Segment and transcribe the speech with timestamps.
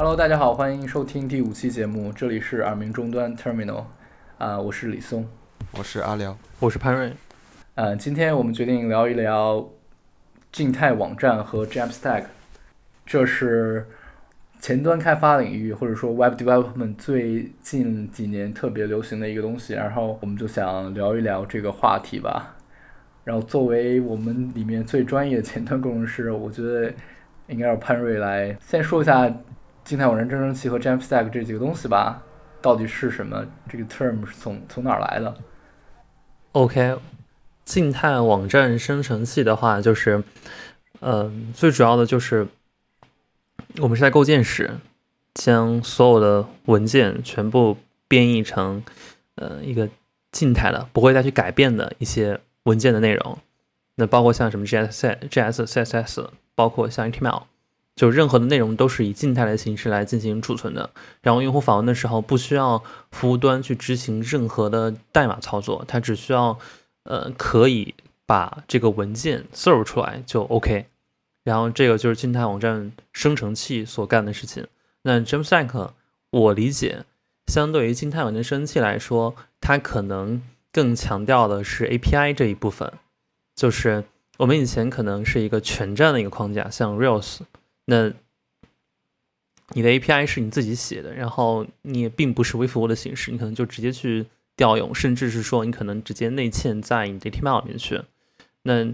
[0.00, 3.82] Hello，大家好，欢迎收听第五期节目，这里是耳鸣终端 Terminal，
[4.38, 5.28] 啊，我是李松，
[5.72, 7.12] 我是阿辽，我是潘瑞，
[7.74, 9.68] 呃，今天我们决定聊一聊
[10.52, 12.26] 静态网站和 Jamstack，
[13.04, 13.88] 这是
[14.60, 22.54] 前端开发领域或者说 Web Development 最近几年特别流行的一个东西，然后我们就想聊一聊这个话题吧。
[23.24, 26.94] 然后作为我们里面最专业的前端工程师，我觉得
[27.48, 29.28] 应该让潘瑞来先说一下。
[29.88, 32.22] 静态网站生成器和 Jamstack 这几个东西吧，
[32.60, 33.42] 到底是什么？
[33.70, 35.34] 这个 term 是从从哪儿来的
[36.52, 36.98] ？OK，
[37.64, 40.22] 静态网站生成器的话，就是，
[41.00, 42.46] 嗯，最主要的就是
[43.78, 44.72] 我们是在构建时
[45.32, 48.84] 将所有的文件全部编译成，
[49.36, 49.88] 呃，一个
[50.30, 53.38] 静态的，不会再去改变的一些文件的内容。
[53.94, 57.44] 那包括像什么 JS、JS、CSS，包括像 HTML。
[57.98, 60.88] 就任何的内容都是以静态的形式来进行储存的，
[61.20, 66.56] 然后用户访问的时候不需要服务端去执行任何的代码操作，它只需要
[67.02, 70.86] 呃可以把这个文件 serve 出来就 OK。
[71.42, 74.68] 然后这个就是静态网站生成器所干的事情。
[75.02, 75.90] 那 Jamstack
[76.30, 77.04] 我理解，
[77.48, 80.40] 相对于静态网站生成器来说，它可能
[80.70, 82.92] 更强调的是 API 这一部分，
[83.56, 84.04] 就是
[84.36, 87.40] 我们以前可能是一个全站的一个框架，像 Rails。
[87.90, 88.12] 那
[89.70, 94.26] 你的 API 是你自己写的，然后你也并不是微服务的形式，你可能就直接去
[94.56, 98.02] 调用，甚至是说你可能直接内嵌在你的 HTML 里面去。
[98.62, 98.84] 那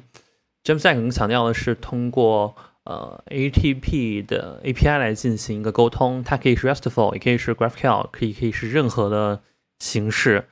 [0.62, 9.42] Jamstack 强调的是通过呃 ATP 的 API 来进行一个沟通，它可以是 RESTful，也可以是 GraphQL，可以可以是任何的
[9.80, 10.46] 形式。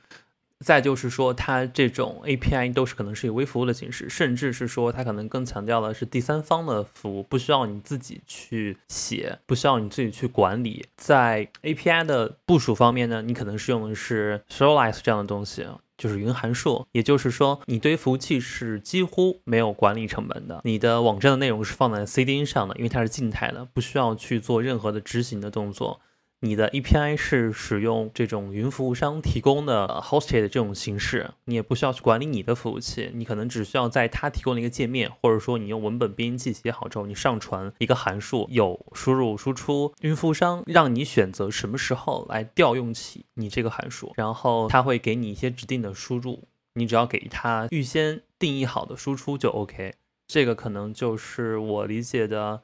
[0.63, 10.85] 再就是说，它这种 API 都是可能是以微服务的形式，甚至是说它可能更强调的是第三方的服务，不需要你自己去写，不需要你自己去管理。
[10.95, 16.87] 在 API 的部署方面呢，你可能是用的是 Serialize 这样的东西，就是云函数。
[16.91, 25.99] 也就是说，你对服务器是几乎没有管理成本的，你的网站的内容是放在 CDN 上的，因为它是静态的，不需要去做任何的执行的动作。
[26.45, 46.43] 你的 API 是使用这种云服务商提供的 hosted 这种形式，你也不需要去管理你的服务器，你可能只需要在它提供的一个界面，或者说你用文本编辑器写好之后，你上传一个函数，有输入输出，云服务商让你选择什么时候来调用起你这个函数，然后他会给你一些指定的输入，
[46.73, 49.93] 你只要给他预先定义好的输出就 OK。
[50.27, 52.63] 这个可能就是我理解的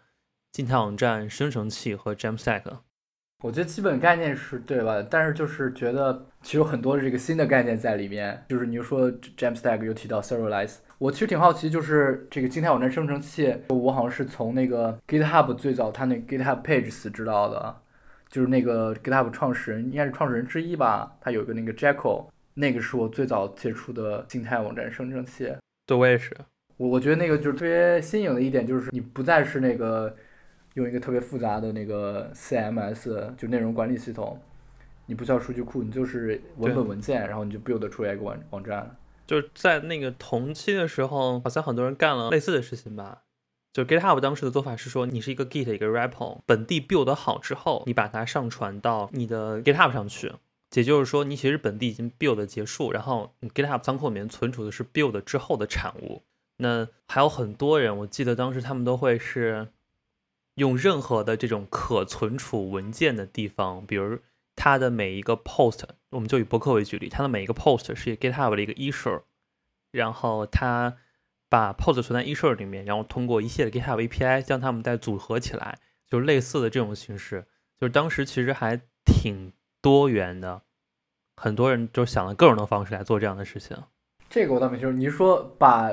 [0.52, 2.80] 静态网站生成器和 Jamstack。
[3.42, 5.02] 我觉得基本概念是对吧？
[5.10, 8.44] 但是就是觉得其实有很多的这个新的概念在里面。
[8.50, 17.78] 就是你说 Jamstack 又提到 Serialize，我其实挺好奇，就是这个静态网站生成器，我好像是从那个 GitHub 最早它那 GitHub Pages 知道的，
[18.28, 25.50] 就是那个 GitHub 创始人应该是创始人之一吧，他有个那个 Jekyll，那个是我最早接触的静态网站生成器。
[25.86, 26.36] 对，我也是。
[26.76, 30.14] 我我觉得那个就是特别新颖的一点，就是你不再是那个。
[30.76, 34.40] 用一个特别复杂的那个 CMS 就内容管理系统，
[35.08, 38.96] 你不需要数据库，你就是文本文件，然后你就 build 出来一个网网站。
[39.26, 43.24] 就是在那个同期的时候，好像很多人干了类似的事情吧。
[43.74, 50.34] 就 GitHub 当时的做法是说，你是一个 Git 一个 repo，本地 build 好之后，你把它上传到你的 GitHub 上去。
[50.76, 56.24] 也就是说，你其实本地已经 build 结束，然后你 GitHub 仓库里面存储的是 build 之后的产物。
[56.58, 59.68] 那还有很多人，我记得当时他们都会是。
[60.60, 64.20] 用任何的这种可存储文件的地方，比如
[64.56, 69.22] 它的每一个 post，我们就以博客为举例，它的每一个 post 是 GitHub 的一个 issue，
[69.92, 70.98] 然后它
[71.50, 77.46] 把 post 存在 issue 里面，然后通过一系列 GitHub API 将它们再组合起来，就类似的这种形式，
[77.80, 80.62] 就是当时其实还挺多元的，
[81.38, 83.78] 很多人就想了各种的方式来做这样的事情。
[84.30, 85.90] 这个我倒没听说，你说把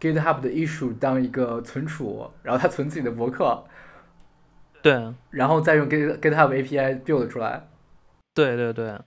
[0.00, 3.62] GitHub 的 issue 当一个存储，然后它存自己的博客？
[4.82, 7.68] 对，然后再用 Git GitHub API build 出来。
[8.32, 8.98] 对对对，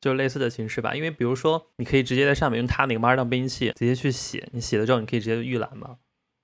[0.00, 0.94] 就类似的形式吧。
[0.94, 5.98] 因为比如说，你可以直接在上面用它那个 Markdown 编辑器直接去写，你写了之后，你可以直接预览嘛。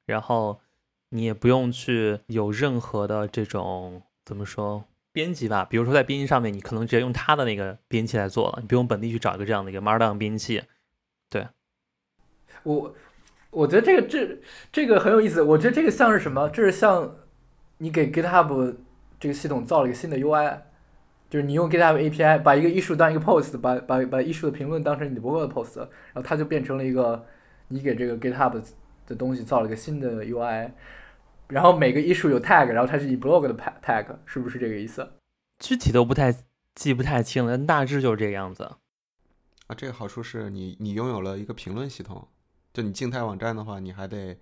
[0.07, 0.61] 然后
[1.09, 5.65] 你也不用去有任何的这种怎么说编辑吧。
[5.65, 10.63] 比如说在编辑上面，你可能直接用它的那个编辑器来做了，你不用本地去找一个这样的一个 Markdown 编辑器。
[11.31, 11.49] 对，
[12.63, 12.95] 我
[13.51, 14.39] 我觉得这个这
[14.71, 15.43] 这个很有意思。
[15.43, 16.49] 我觉得这个像是什么？
[16.51, 17.17] 这是像。
[17.79, 18.77] 你给 GitHub
[19.19, 20.61] 这个系统造了一个新的 UI，
[21.31, 27.27] 就是你用 GitHub API 把一个 issue 当一个 post，把把把 issue 的评论当成你的博客的 post，然后它就变成了一个
[27.69, 28.63] 你给这个 GitHub
[29.07, 30.71] 的东西造了一个新的 UI。
[31.49, 35.13] 然后每个 issue 有 tag，然后它是以 blog 的 tag，是不是这个意思？
[35.59, 36.35] 具体都不太
[36.75, 38.65] 记不太清了，大致就是这个样子。
[39.67, 42.29] 啊，这个好处是你你拥有了一个评论系统，
[42.75, 44.39] 就你静态网站的话，你还得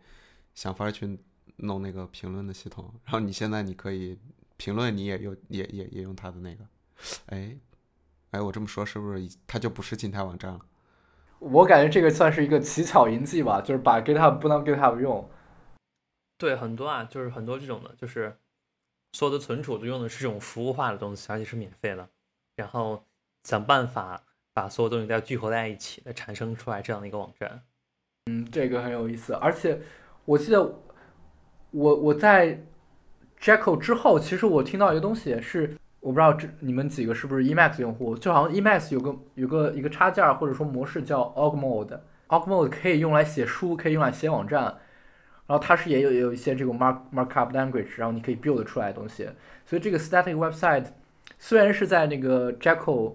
[0.55, 1.19] 想法去
[1.57, 2.93] 弄那个评论的系统。
[3.05, 4.19] 然后你现在你可以
[4.57, 6.65] 评论，你也有也也也用它的那个，
[7.27, 7.57] 哎
[8.31, 10.61] 哎，我这么说是不是它就不是静态网站了？
[11.39, 15.31] 我感觉这个算是一个奇巧淫技吧，就是把 GitHub 不当 GitHub 用。
[16.39, 18.37] 对，很多啊，就是很多这种的，就是
[19.13, 22.09] 所有的存储都用的是这种服务化的东西，而且是免费的，
[22.57, 23.05] 然后
[23.45, 24.23] 想办法
[24.53, 27.63] 把所有东西再聚合在一起，再产生出来这样的一个网站。
[28.27, 29.81] 嗯，这个很有意思，而且
[30.25, 30.63] 我记得
[31.77, 32.59] 我我在
[33.39, 44.63] Jekyll 之后，其实我听到一个东西是，我不知道这你们几个是不是 Emacs 用户，就好像 Emacs 有个有个一个插件或者说模式叫 Org Mode，Org Mode 可以用来写书，可以用来写网站。
[45.47, 49.29] 然后它是也有也有一些这个 mark markup language，然后你可以 build 出来的东西。
[49.67, 50.87] 所以这个 static website
[51.39, 53.13] 虽然是在那个 Jekyll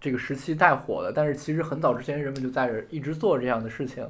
[0.00, 4.08] 这个时期带火的，但是其实很早之前人们就在这一直做这样的事情，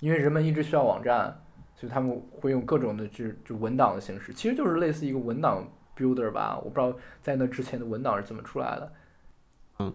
[0.00, 1.40] 因为人们一直需要网站，
[1.80, 5.66] 所以他们会用各种的就就文档的形式，其实就是类似一个文档
[5.96, 6.60] builder 吧。
[6.62, 8.92] 我不知道在那之前的文档是怎么出来的。
[9.78, 9.90] 嗯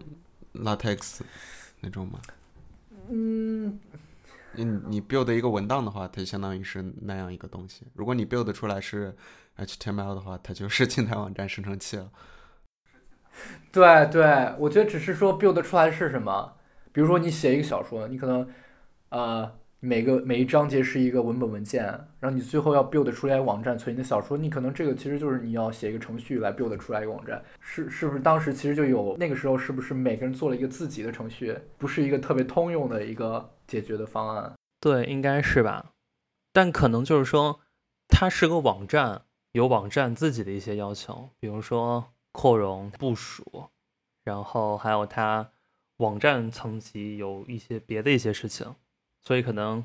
[0.54, 1.20] ，LaTeX
[1.80, 2.18] 那种吗？
[3.08, 3.78] 嗯。
[4.58, 7.84] 你你 build 一个文档的话，它就相当于是那样一个东西。
[7.94, 9.14] 如果你 build 出来是
[9.58, 12.10] HTML 的话，它就是静态网站生成器了。
[13.70, 16.56] 对对，我觉得只是说 build 出来是什么。
[16.90, 18.48] 比如说你写一个小说，你可能
[19.10, 21.84] 呃每个每一章节是一个文本文件，
[22.20, 27.42] 然后你最后要 build 出来网站，存你的小说，你可能这个其实就是你要写一个程序来 build 出来一个网站。
[27.60, 33.50] 是是不是当时其实就有那个时候是不是每个人做了一个自己的程序，不是一个特别通用的一个。
[33.66, 35.90] 解决的方案，对，应该是吧，
[36.52, 37.58] 但可能就是说，
[38.06, 43.64] 它是个网站，有网站自己的一些要求，比如说扩容、部署，
[44.22, 45.50] 然后还有它
[45.96, 48.72] 网站层级有一些别的一些事情，
[49.26, 49.84] 所以可能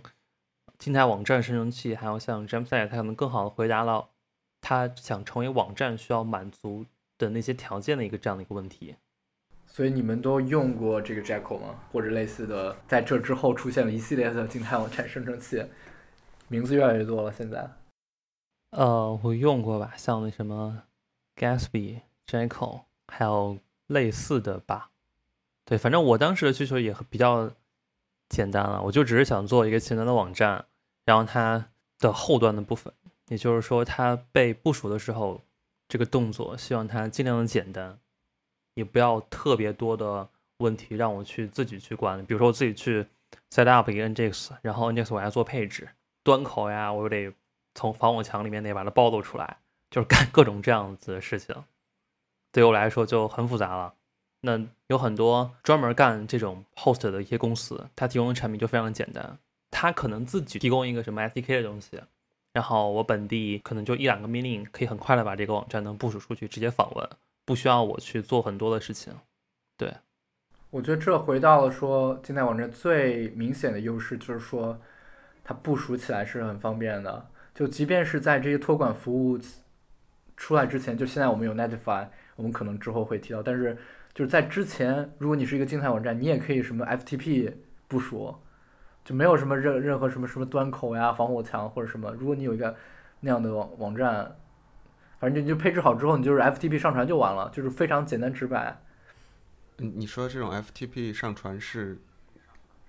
[0.78, 4.10] 静态网站生成器还有像 Jamstack，它可能更好的回答了
[4.62, 6.86] 它想成为网站需要满足
[7.18, 8.98] 的那些条件的一个这样的一个问题。
[9.66, 11.80] 所以你们都用过这个 Jekyll 吗？
[11.92, 15.66] 或者类似的，在这之后出现了一系列的静态网站生成器，
[16.48, 17.32] 名字越来越多了。
[17.32, 17.68] 现在，
[18.72, 20.84] 呃，我用过吧，像那什么
[21.36, 23.58] Gatsby、Jekyll，还有
[23.88, 24.92] 类似的吧。
[25.66, 27.50] 对，反正我当时的需求也比较
[28.32, 30.66] 简单了，我就只是想做一个简单的网站，
[31.06, 31.68] 然后它
[32.00, 32.92] 的后端的部分，
[33.28, 35.42] 也就是说它被部署的时候，
[35.88, 38.00] 这个动作希望它尽量的简单。
[38.74, 40.30] 也不要特别多的
[40.60, 43.06] 问题让我去自己去管，比如说我自己去
[43.50, 45.90] set up 一个 nginx，然后 nginx 我要做配置，
[46.24, 47.34] 端口呀，我又得
[47.76, 49.58] 从防火墙里面得把它暴露出来，
[49.90, 51.54] 就是干各种这样子的事情，
[52.54, 53.94] 对我来说就很复杂了。
[54.42, 59.38] 那有很多专门干这种 host 的一些公司，它提供的产品就非常简单，
[59.70, 62.02] 它可能自己提供一个什么 SDK 的东西，
[62.54, 67.10] 然后我本地可能就一两个命令，可以很快的把这个网站能部署出去，直接访问。
[67.44, 69.14] 不需要我去做很多的事情，
[69.76, 69.94] 对，
[70.70, 74.80] 我觉得这回到了说静态网站最明显的优势，就是说
[75.44, 77.30] 它部署起来是很方便的。
[77.54, 79.38] 就即便是在这些托管服务
[80.38, 83.78] 出来之前，就现在我们有 Netify，我们可能之后会提到，但是
[84.14, 87.54] 就是在之前，如果你是一个静态网站，你也可以什么 FTP
[87.88, 88.36] 部署，
[89.06, 92.12] 就没有什么任任何什么什么端口呀、防火墙或者什么。
[92.12, 92.76] 如果你有一个
[93.22, 94.36] 那样的网网站。
[95.20, 98.82] 反正你就配置好之后，你就是 FTP 上传就完了，就是非常简单直白。
[99.78, 102.00] 嗯，你说这种 FTP 上传是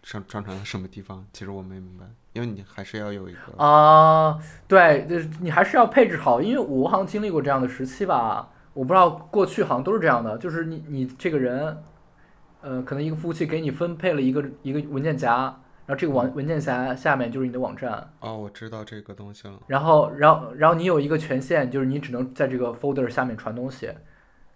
[0.02, 1.26] 上上传到什么地方？
[1.34, 6.40] 其实我没明白，因为你还是要有一个啊，对，就是你还是要配置好。
[6.40, 11.76] 因为我好像经历过这样的时期吧，我不知道过去好像都是这样的，就是你你这个人，
[12.60, 15.56] 呃，可能一个服务器给你分配了一个一个文件夹。
[15.84, 19.58] 然后这个网文件夹下面就是你的网站哦，我知道这个东西了。
[19.66, 23.90] 然后，然后，然后你有一个权限，就是你只能在这个 folder 下面传东西，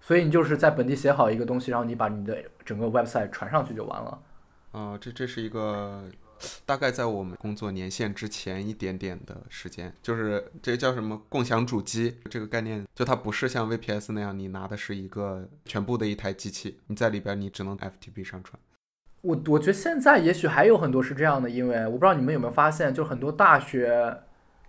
[0.01, 4.19] 所以你就是在本地写好一个东西，然后你把你的整个 website 传上去就完了。
[4.71, 6.05] 啊，这这是一个
[6.65, 18.61] 大概在我们工作年限之前一点点的时间，就是这个叫什么共享主机这个概念，就它不是像 VPS 那样，你拿的是一个全部的一台机器，你在里边你只能 FTP 上传。
[19.23, 24.19] 我我觉得现在也许还有很多是这样的，因为我不知道你们有没有发现，就很多大学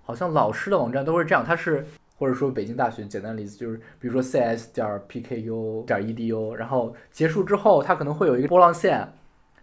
[0.02, 9.14] 好像老师的网站都是这样，它是或者说北京大学简单的例子就是，比如说 cs 点 pku 点 edu，然后结束之后它可能会有一个波浪线，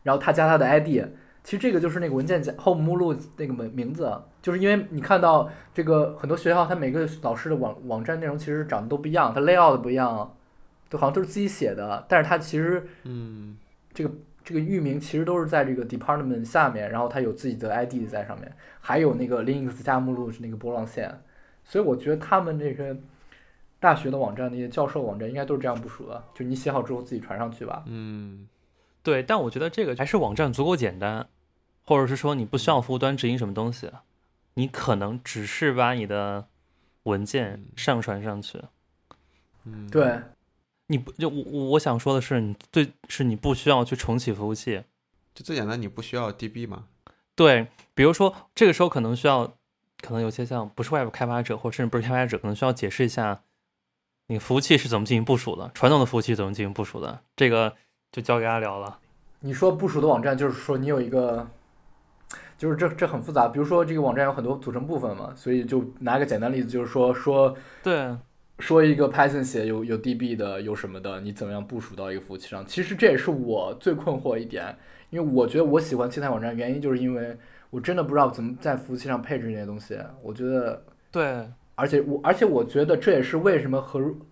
[0.05, 1.09] 然后他加他的 id，
[1.45, 4.11] 其实这个就是那个文件夹后目录那个名名字，
[4.41, 10.35] 就是因为你看到这个很多学校它每个老师的网网站内容其实长得都不一样，它 layout 不一样，
[10.89, 13.59] 都好像都是自己写的，但是它其实嗯
[13.93, 14.11] 这个
[14.43, 21.21] 这个域名其实都是在这个 department 下面，然后它有自己的 ID 在上面，还有那个 Linux 加目录是那个波浪线，
[21.63, 22.97] 所以我觉得他们这个
[23.79, 27.85] 大学的网站那些教授网站应该都是这样部署的，就你写好之后自己传上去吧。
[27.87, 28.49] 嗯
[29.03, 31.27] 对，但我觉得这个还是网站足够简单，
[31.85, 33.91] 或者是说你不需要服务端指引什么东西，
[34.55, 36.49] 你可能只是把你的
[37.05, 38.63] 文件上传上去。
[39.65, 40.21] 嗯，对，
[40.89, 44.83] 你不就我我我想说的是，你最是你不需要去重启服务器。
[45.35, 46.85] 就最简单，你不需要 DB 嘛？
[47.35, 49.57] 对，比如说这个时候可能需要，
[50.01, 53.43] 可能有些像不是外部开发者或者甚至不是开发者，可能需要解释一下，
[54.29, 57.75] 你服务器是怎么进行部署的，传统的服务器怎么进行部署的，这个
[58.13, 59.01] 就交给他聊了。
[59.41, 61.51] 你说部署的网站，就是说你有一个，
[62.57, 63.49] 就是这这很复杂。
[63.49, 68.17] 比如说这个网站有很多组成部分嘛，所以就拿个简单例子，就是说说对，
[68.59, 72.65] 说一个 Python 写有有 DB 的有什么的，你怎么样部署到一个服务器上？
[72.67, 74.77] 其实这也是我最困惑一点，
[75.11, 77.37] 因为我觉得我喜欢静态网站，原因就是因为
[77.71, 79.99] 我真的不知道怎么在服务器上配置这些东西。
[80.23, 83.85] 我觉得，对，而且我而且我觉得这也是为什么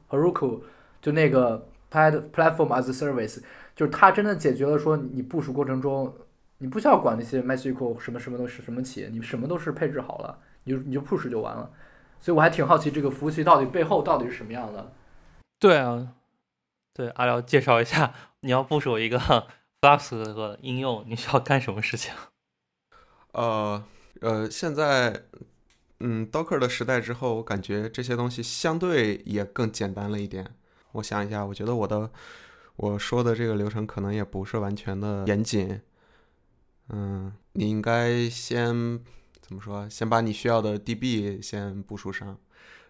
[0.08, 0.60] Heroku
[1.00, 3.40] 就那个 Plat Platform as a Service，
[3.74, 6.14] 就是它真的解决了说你部署过程中
[6.62, 11.68] 你不需要管那些 MySQL 什么什么都是什么企业，你什么都是配置好了，你就你就 push 就完了。
[12.20, 14.92] 所以我还挺好奇这个服务器到底背后到底是什么样的。
[15.58, 16.14] 对啊，
[16.94, 19.18] 对，阿廖介绍一下，你要部署一个
[19.82, 22.14] Flux 的应用，你需要干什么事情？
[23.34, 23.84] 呃
[24.20, 25.24] 呃，现在
[25.98, 30.54] 嗯，Docker 的时代之后，我感觉这些东西相对也更简单了一点。
[30.92, 32.08] 我想一下，我觉得我的
[32.76, 35.80] 我说的这个流程可能也不是完全的严谨。
[36.88, 39.00] 嗯，你应该先
[39.40, 39.88] 怎么说？
[39.88, 42.38] 先把你需要的 DB 先部署上。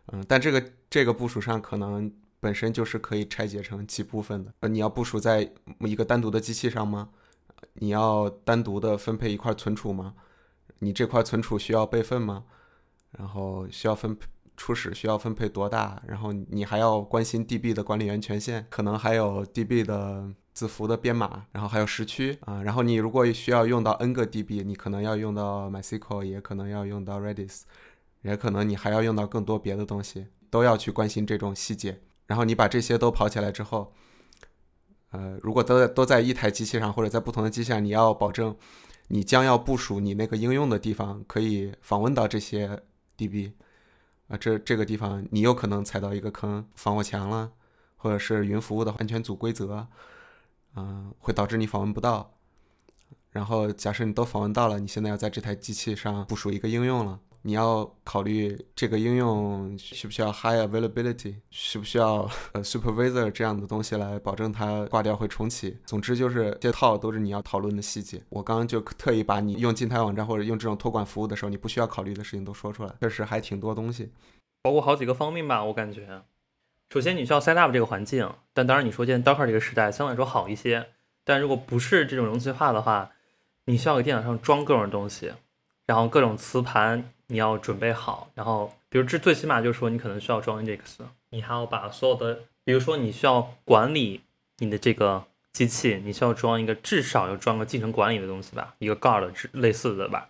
[0.07, 4.53] 嗯，但这个这个部署上可能本身就是可以拆解成几部分的。
[4.61, 7.11] 呃，你要部署在一个单独的机器上吗？
[7.75, 10.15] 你要单独的分配一块存储吗？
[10.81, 12.45] 你这块存储需要备份吗？
[13.13, 16.03] 然后需要分配初始需要分配多大？
[16.07, 22.63] 然后你还要关心 DB 的管理员权限，可能还有 DB 的字符的编码，然后还有时区啊。
[22.63, 27.63] 然后你如果需要用到 N 个 DB，你可能要用到 MySQL，也可能要用到 Redis，
[28.23, 32.01] 也可能你还要用到更多别的东西，都要去关心这种细节。
[32.27, 33.93] 然后你把这些都跑起来之后，
[35.11, 38.57] 呃，如果都在都在一台机器上或者在不同的机器，你要保证
[39.09, 42.81] 你将要部署你那个应用的地方可以访问到这些
[43.19, 43.53] DB
[44.29, 47.53] 啊，这这个地方你有可能踩到一个坑，防火墙了，
[47.97, 49.87] 或者是云服务的安全组规则，
[50.77, 52.33] 嗯、会导致你访问不到。
[53.31, 57.19] 然后假设你都访问到了，你现在要在这台机器上部署一个应用了。
[57.45, 65.77] 你要考虑这个应用需不需要 high availability，需不需要呃 supervisor 这样的东西来保证它挂掉会重启。
[65.85, 68.23] 总之就是这套都是你要讨论的细节。
[68.29, 74.13] 我刚刚就特意把你用静态网站或者用这种托管服务的时候，你不需要考虑的事情都说出来，确实还挺多东西。
[74.63, 76.23] 包括好几个方面吧，我感觉。
[76.93, 80.89] 首先，你需要 set up 这个环境，但当然你说现在 Docker 这个时代相对来说好一些，
[81.25, 83.13] 但如果不是这种容器化的话，
[83.65, 85.33] 你需要给电脑上装各种东西，
[85.87, 90.99] 然后各种磁盘你要准备好，然后比如这最起码就是说你可能需要装 Nginx，
[91.31, 94.21] 你还要把所有的，比如说你需要管理
[94.59, 100.29] 你的这个机器，你需要装一个至少要装个进程管理的东西吧，一个 guard 类似的吧，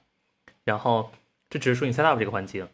[0.63, 1.11] 然后
[1.51, 2.69] 这只是说你 set up 这个环境。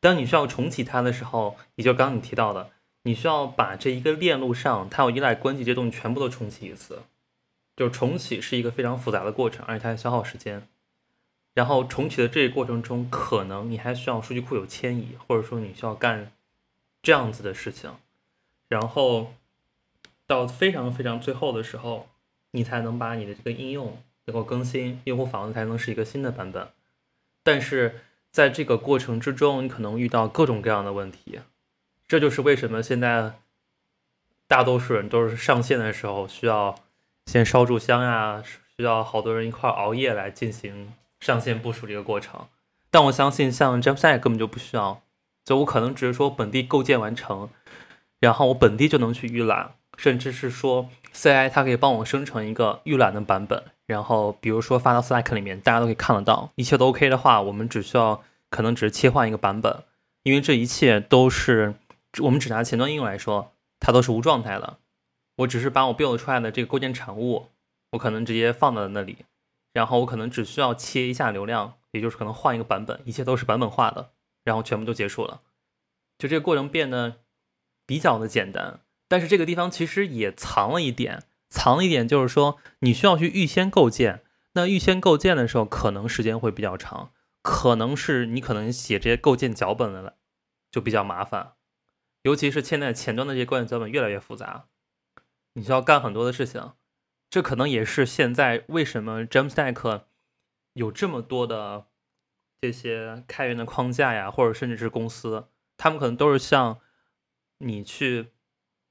[0.00, 2.70] 当你需要重启它的时候，也就刚刚你提到的，
[3.04, 7.04] 你需要把这一个链路上它有依赖关系这些东西全部都重启一次。
[7.76, 10.68] 就重启是一个非常复杂的过程，而且它还消耗时间。
[11.54, 16.30] 然后重启的这个过程中，可能你还需要数据库有迁移，或者说你需要干
[17.02, 17.92] 这样子的事情。
[18.68, 19.34] 然后
[20.26, 22.08] 到非常非常最后的时候，
[22.52, 26.68] 你才能把你的这个应用能够更新，用户访问才能是一个新的版本。
[27.42, 31.40] 但是在这个过程之中，你可能遇到各种各样的问题，
[32.06, 33.32] 这就是为什么现在
[34.46, 36.74] 大多数人都是上线的时候需要
[37.26, 38.42] 先烧炷香呀，
[38.76, 42.46] 需要好多人一块熬夜来进行上线部署这个过程。
[42.90, 45.00] 但我相信像 j a m s a 根本就不需要，
[45.44, 47.48] 就我可能只是说本地构建完成，
[48.20, 53.64] 然后我本地就能去预览，甚至是说 CI 它可以帮我生成一个预览的版本。
[53.86, 59.82] 然后，比如说发到 Slack 里面，大家都可以看得到，一切都 OK 的话，我们只需要可能只是切换一个版本，
[60.22, 61.74] 因为这一切都是
[62.20, 64.78] 我们只拿前端应用来说，它都是无状态的。
[65.38, 67.48] 我只是把我 build 出来的这个构建产物，
[67.90, 69.24] 我可能直接放到那里，
[69.72, 74.10] 然后我可能只需要切一下流量，也就是可能换一个版本，一切都是版本化的，
[74.44, 75.40] 然后全部就结束了。
[76.18, 77.16] 就这个过程变得
[77.84, 87.10] 比较的简单，但是这个地方其实也藏了一点，藏了一点就是说你需要去预先构建，那预先构建的时候可能时间会比较长，
[87.42, 90.16] 可能是你可能写这些构建脚本的，
[90.70, 91.54] 就比较麻烦。
[92.24, 94.64] 尤其是现在前端的这些关键脚本越来越复杂，
[95.52, 96.72] 你需要干很多的事情，
[97.28, 100.04] 这可能也是现在为什么 Jamstack
[100.72, 101.88] 有这么多的
[102.62, 106.80] 这些开源的框架呀，或者甚至是公司，他们可能都是像
[107.58, 108.30] 你去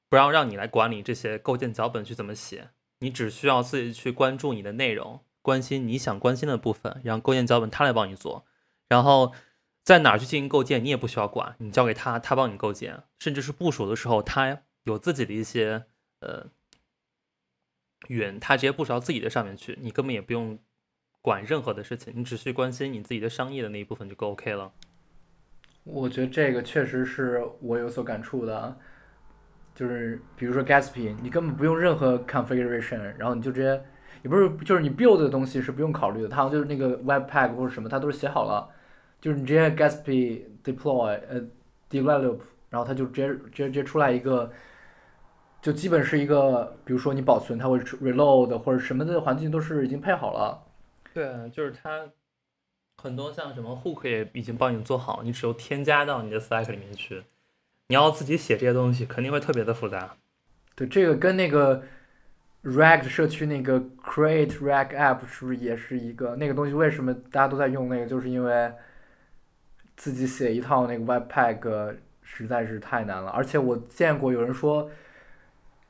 [0.08, 8.46] 不让让你来管理这些构建脚本去怎么写，你只需要自己去关注你的内容，关心你想关心的部分，让构建脚本他来帮你做，
[8.88, 9.34] 然后。
[9.84, 15.84] 在哪去进行构建，你也不需要管，你交给他，他帮你构建，甚至是部署的时候，他有自己的一些
[16.22, 16.48] 呃
[18.08, 20.58] 云，他直接部署到自己的上面去，你根本也不用
[21.22, 24.72] 管任何的事情，你只需关心你自己的商业的那一部分就够 OK 了。
[25.84, 28.78] 我觉得这个确实是我有所感触的，
[29.76, 33.84] 就是比如说 Gatsby，你根本不用任何 configuration，然后你就直接，
[34.22, 38.73] 也不是就是你 build 的东西是不用考虑的，它就是那个 Webpack 或者什么，它都是写好了。
[39.24, 41.42] 就是你直接 Gatsby deploy 呃
[41.90, 42.40] develop，
[42.70, 44.52] 然后它就直接直接直接出来一个，
[45.62, 50.62] 就基本是一个，比如说你保存它会 reload 或者什么的环境都是已经配好了。
[51.14, 52.10] 对，就是它
[52.98, 57.24] 很多像什么 hook 也已经帮你做好，你只有添加到你的 Slack 里面去。
[57.88, 60.18] 你要自己写这些东西，肯定会特别的复杂。
[60.76, 61.82] 对，这个跟那个
[62.64, 66.74] React 社区那个 create React app 是不是也是一个那个东西？
[66.74, 68.06] 为什么大家都在用那个？
[68.06, 68.74] 就是因为
[69.96, 74.90] 自己写一套那个 Webpack 实在是太难了，而且我见过有人说，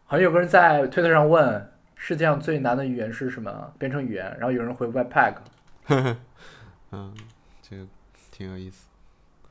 [0.05, 5.35] 好像有个人在推特上问世界上最难的语言是什么编程语言，然后有人回 Webpack。
[6.91, 7.13] 嗯，
[7.61, 7.85] 这个
[8.29, 8.87] 挺有意思。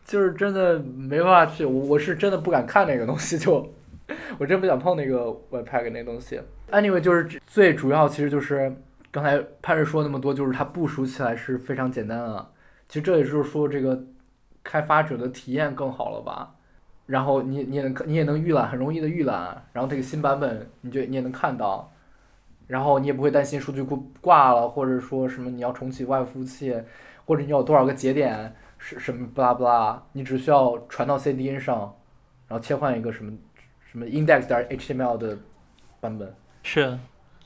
[0.04, 3.72] 就是真的没办法去，我我是真的不敢看那个东西，就
[4.38, 6.40] 我真不想碰那个 Webpack 那东西。
[6.70, 8.74] Anyway，就是最主要其实就是
[9.10, 12.50] 刚才潘瑞说那么多，就是它部署起来是非常简单的。
[12.88, 14.04] 其实这也就是说这个。
[14.62, 16.54] 开发者的体验更好了吧？
[17.06, 19.62] 然后你你也能你也能预览，很容易的预览。
[19.72, 21.92] 然后这个新版本，你就你也能看到。
[22.68, 26.74] 然后你也不会担心数据库挂了，或者说什么你要重启外部服务器，
[27.26, 31.80] 或者你有多少个节点是什么不拉不拉，你只需要传到 CDN 上，
[32.48, 33.32] 然后切换一个什么
[33.90, 35.36] 什么 index 点 HTML 的
[36.00, 36.34] 版本。
[36.62, 36.96] 是。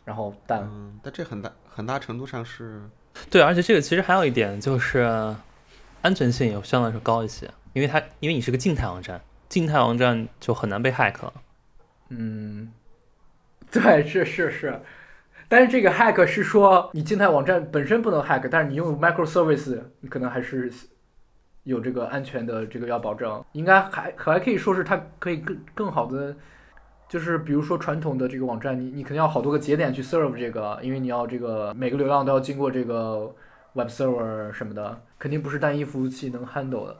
[0.04, 2.82] 然后但嗯，但这很大很大程度上是。
[3.30, 5.34] 对，而且这个其实还有一点就是。
[6.06, 11.16] 安全性也相对来说高一些，因为它因为你是个静态网站，静态网站就很难被 hack。
[12.10, 12.70] 嗯，
[13.72, 14.80] 对，是是是，
[15.48, 20.72] 但是这个 hack 是说你静态网站本身不能 hack，但是你用 microservice，你可能还是
[21.64, 23.44] 有这个安全的这个要保证。
[23.50, 26.36] 应该还还可以说是它可以更更好的，
[27.08, 33.34] 就是比如说传统的这个网站，你你肯定要好多个节点去 serve 这个，因为你要这个每个流量都要经过这个。
[33.76, 36.98] Web Server 什么的，肯定不是单一服务器能 handle 的，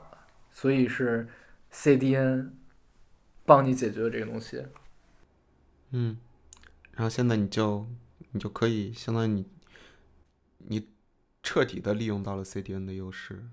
[0.51, 1.27] 所以是
[1.73, 2.51] CDN
[3.45, 4.63] 帮你解决的这个东西。
[5.89, 6.19] 嗯，
[6.91, 7.87] 然后现在你就
[8.31, 9.45] 你就可以相当于你
[10.59, 10.87] 你
[11.41, 13.47] 彻底的利用到了 CDN 的优势。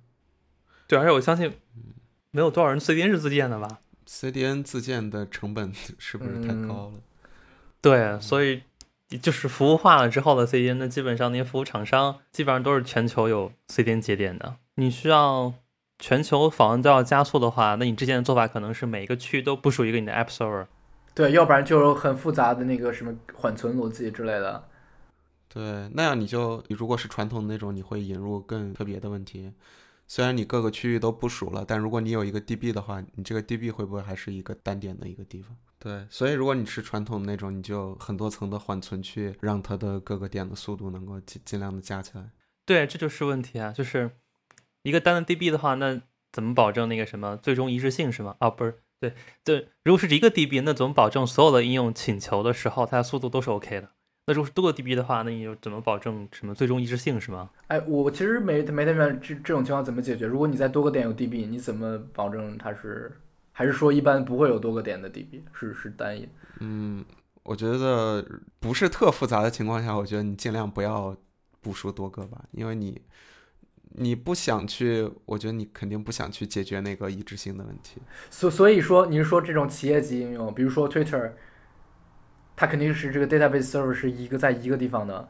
[0.86, 1.50] 对，而且我相信
[2.30, 7.00] 没有多少人 CDN 是自建的吧？CDN 自建的成本 是不是太高了？
[7.80, 8.62] 对，所以。
[9.18, 14.56] 就是服务化了之后的 CDN，那基本上那些服务厂商基本上都是全球有 CDN 节点的。
[14.76, 15.54] 你需要
[15.98, 20.66] 全球访问都要加速的话，那你之前的做法可能是每一个区域都部署一个你的 App Server。
[21.14, 24.64] 对，要不然就有很复杂的那个什么缓存逻辑之类的。
[25.48, 29.52] 对，那样你就如果是传统的那种，你会引入更特别的问题。
[30.08, 35.56] 虽然你各个区域都部署了，但如果你有一个 DB 的话，你这个 DB 会不会还是一个单点的一个地方？
[35.84, 42.30] 对，所以如果你是传统那种，你就很多层的缓存去让它的各个点的速度能够尽尽量的加起来。
[42.64, 44.12] 对，这就是问题啊，就是
[44.82, 46.00] 一个单的 DB 的话，那
[46.32, 48.34] 怎么保证那个什么最终一致性是吗？
[48.38, 49.12] 啊，不是，对
[49.44, 53.90] 对，如果是一个 DB，那怎么保证所有的应用请求的时候它的速度都是 OK 的？
[54.26, 57.50] 那如果是多个 DB 的话，那你就怎么保证什么最终一致性是吗？
[57.66, 60.24] 哎，我其实没没太明白这这种情况怎么解决。
[60.24, 63.12] 如果你在多个点有 DB，你怎么保证它是？
[63.56, 66.28] 还是说一般不会有多个点的 DB，是是单一？
[66.60, 67.02] 嗯，
[67.44, 68.22] 我觉得
[68.60, 71.16] 不是特复杂的情况下，我觉得你尽量不要
[71.62, 73.00] 部署多个吧，因为你
[73.92, 78.02] 你不想去，我觉得你肯定不想去解决那个一致性的问题。
[78.28, 81.32] 所所以说，你是说这种企业级应用，比如说 Twitter。
[82.56, 85.28] 它肯定是这个 database server 是一个在一个地方的，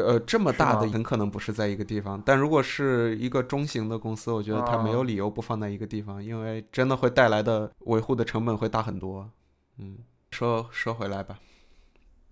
[0.00, 9.30] 呃，这么大的很可能不是在一个地方，但如果是一个中型的公司，我觉得它没有啊理由不放在一个地方，因为真的会带来的维护的成本会大很多。
[9.78, 9.98] 嗯，
[10.30, 11.38] 说说回来吧，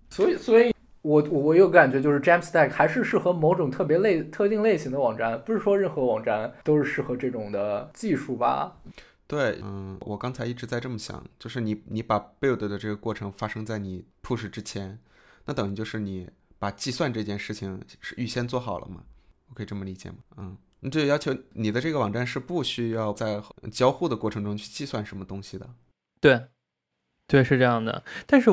[0.09, 0.73] 所以，所以
[1.03, 8.77] 我我我有感觉，就是 Jamstack 还是适合某种特别类特定类型的网站，不是说任何网站都是适合这种的技术吧？
[9.27, 14.99] 对，嗯，我刚才一直在这么想，就是你你把 build 的这个过程发生在你 push 之前，
[15.45, 16.27] 那等于就是你
[16.65, 19.03] 把计算这件事情是预先做好了嘛？
[19.49, 20.15] 我可以这么理解吗？
[20.37, 23.39] 嗯，你这要求你的这个网站是不需要在
[23.71, 25.69] 交互的过程中去计算什么东西的。
[26.19, 26.47] 对，
[27.27, 28.03] 对，是这样的。
[28.25, 28.49] 但是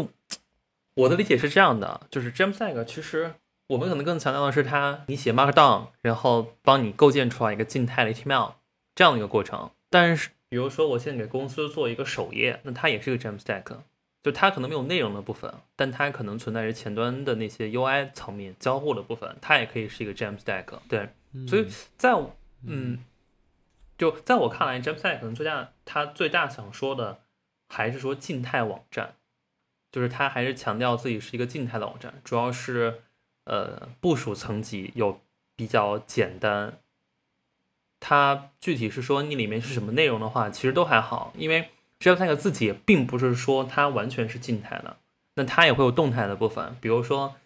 [0.92, 3.36] 我的理解是这样的，就是 Jamstack 其实
[3.68, 8.56] 我们可能更强调的是它，你写 Markdown，然后帮你构建出来一个静态的 HTML
[8.94, 9.70] 这样的一个过程。
[9.88, 13.78] 但是比如说我现在给公司做一个首页，那它也是一个 Jamstack，
[14.22, 20.66] 就它可能没有内容的部分，但它可能存在着前端的那些 UI 层面交互的部分，它也可以是一个 Jamstack。
[20.88, 21.08] 对，
[21.48, 22.14] 所以在
[22.64, 23.04] 嗯，
[23.98, 27.22] 就在我看来，Jamstack 可能最大它最大想说的
[27.68, 29.16] 还是说静态网站，
[29.90, 33.02] 就是它还是强调自己是一个静态的网站，主要是
[33.44, 35.20] 呃部署层级有
[35.56, 36.78] 比较简单。
[37.98, 41.70] 它具体是说你里面是什么内容的话，其实都还好，因为
[42.02, 44.96] Jamstack 自己也并不是说它完全是静态的，
[45.36, 47.36] 那它也会有动态的部分，比如说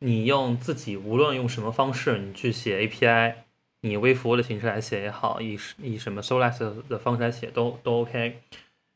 [0.00, 3.34] 你用自己无论用什么方式你去写 API，
[3.82, 8.42] 你微服务的形式来写也好，以以什么 Solace 的方式来写都都 OK。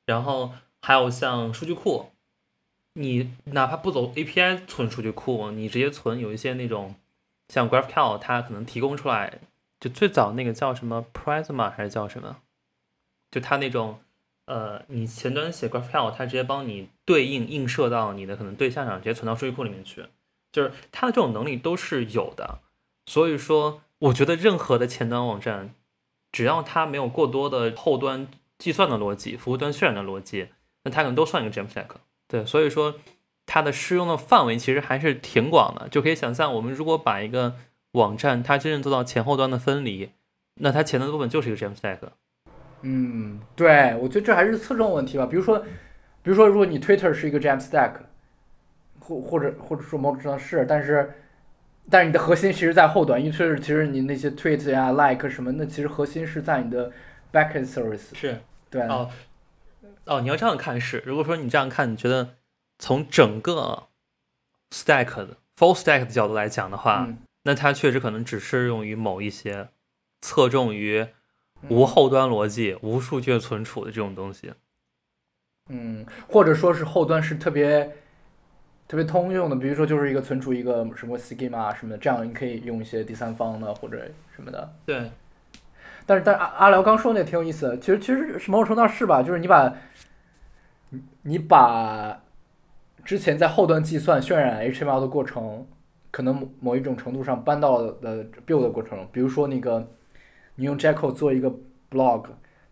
[0.07, 2.11] 然后还有像数据库，
[2.95, 6.97] 你哪怕不走 API 存数据库，你直接存有一些那种
[7.49, 9.39] 像 GraphQL，它可能提供出来，
[9.79, 12.39] 就最早那个叫什么 Prisma 还是叫什么，
[13.31, 14.01] 就它那种
[14.51, 20.07] 呃，你前端写 GraphQL，它直接帮你对应映射到你的可能对象上，直接存到数据库里面去，
[20.51, 22.59] 就是它的这种能力都是有的。
[23.07, 25.73] 所以说，我觉得任何的前端网站，
[26.33, 28.27] 只要它没有过多的后端
[28.59, 30.49] 计算的逻辑、服务端渲染的逻辑，
[30.83, 31.87] 那它可能都算一个 Jamstack。
[32.27, 32.97] 对，所以说
[33.47, 35.89] 它的适用的范围其实还是挺广的。
[35.89, 37.55] 就可以想象，我们如果把一个
[37.93, 40.11] 网站它真正做到前后端的分离，
[40.57, 41.99] 那它前端的部分就是一个 Jamstack。
[42.83, 45.27] 嗯，对，我觉得这还是侧重问题吧。
[45.27, 45.59] 比如说，
[46.23, 47.93] 比如说，如果你 Twitter 是一个 Jamstack，
[48.99, 51.13] 或或者或者说某种程度上是，但是
[51.91, 56.93] 但是你的核心其实在后端，因为 Twitter 其实你那些 tweet 呀、like 什么，那其实核心是在你的
[57.33, 58.15] backend service。
[58.15, 58.41] 是
[58.71, 59.11] 对，哦
[60.07, 62.37] 哦，你要这样看是，如果说你这样看，你觉得
[62.79, 63.89] 从整个
[64.71, 69.69] stack 的 full stack 的角度来讲的话，嗯，那它确实可能只适用于某一些
[70.21, 71.09] 侧重于嗯
[71.69, 74.53] 无后端逻辑、无数据存储的这种东西。
[75.69, 77.85] 嗯，或者说是后端是特别
[78.89, 84.73] 特别通用的，比如说就是一个存储一个什么 schema 什么的，这样你可以用一些第三方的或者什么的。
[84.85, 85.11] 对，
[86.07, 89.73] 但是但是阿阿辽刚说那挺有意思的，其实其实是某种程度上是吧，就是你把
[90.89, 92.21] 你你把
[93.05, 95.65] 之前在后端计算渲染 HTML 的过程，
[96.11, 99.89] 可能某某一种程度上搬到了呃 build 的过程，比如说那个
[100.61, 101.51] 你用 Jekyll 做一个
[101.91, 102.27] blog，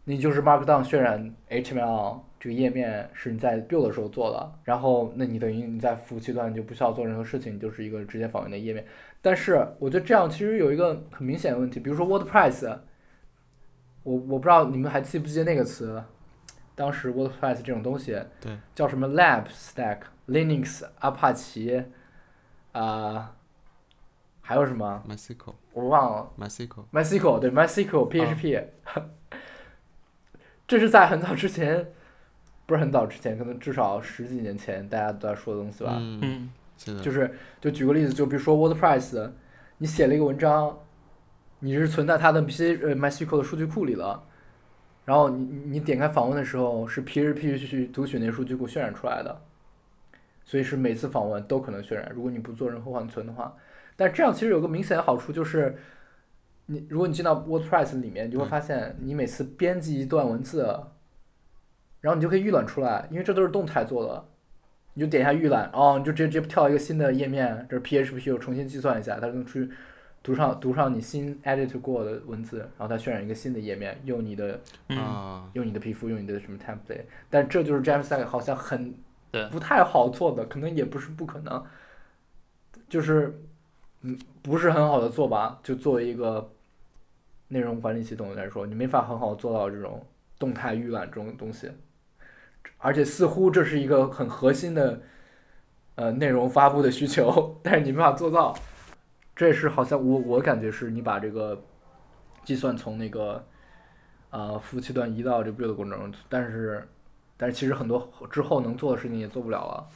[0.04, 8.84] 你就是 Markdown 渲染 HTML 这个页面是你在 build 的时候做的，然后那你等于你在服务器端你就不需要做任何事情，你就是一个直接访问的页面。
[9.22, 12.78] 但是我觉得这样其实有一个很明显的问题，比如说 WordPress，
[14.02, 16.04] 我我不知道你们还记不记得那个词，
[16.74, 21.82] 当时 WordPress 这种东西，对，叫什么 Lab Stack、Linux、阿帕奇，
[22.72, 23.34] 啊、
[24.48, 26.30] 还有什么？MySQL 我忘了。
[26.38, 28.64] MySQL MySQL 对 MySQL PHP，、
[30.66, 31.86] 这是在很早之前，
[32.64, 35.98] 不是很早之前，可能至少十几年前大家都在说的东西吧。
[35.98, 37.30] 嗯，嗯，是的，就是
[37.60, 39.30] 就举个例子，就比如说 WordPress，
[39.76, 40.78] 你写了一个文章，
[41.58, 44.24] 你是存在它的 P 呃 MySQL 的数据库里了，
[45.04, 49.42] 然后你你你点开访问的时候是 PHP 去读取那数据库渲染出来的，
[50.46, 53.54] 所以是每次访问都可能渲染，如果你不做任何缓存的话。
[53.98, 55.76] 但这样其实有个明显的好处就是，
[56.66, 60.62] 你如果你进到 WordPress 里面，你就会发现你每次编辑一段文字，
[62.00, 64.24] 然后你就可以预览出来，因为这都是动态做的。
[64.94, 69.68] 你就点一下预览，哦，你就直接直接跳一个新的页面，这是 PHP 又重新计算一下，它能去
[70.22, 78.94] 读上读上你新 edit 过的文字，然后它渲染一个新的页面，用你的嗯，啊，用你的皮肤，用你的什么 template，但这就是 Jamstack 好像很
[79.50, 81.64] 不太好做的，可能也不是不可能，
[82.88, 83.40] 就是
[84.02, 86.50] 嗯不是很好的做吧，就作为一个
[87.48, 90.06] 内容管理系统来说，你没法很好做到这种
[90.38, 91.70] 动态预览这种东西，
[92.78, 95.00] 而且似乎这是一个很核心的
[95.96, 98.54] 呃内容发布的需求， 但是你没法做到。
[99.34, 101.62] 这是好像我我感觉是你把这个
[102.44, 103.46] 计算从那个
[104.30, 106.88] 呃服务器端移到这 build 过程中，但是
[107.36, 109.88] 但是其实很多之后能做的事情也做不了了，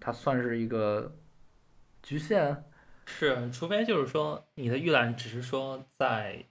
[0.00, 1.12] 它算是一个
[2.08, 2.64] 局限。
[3.04, 6.42] 是，除非就是说你的预览只是说在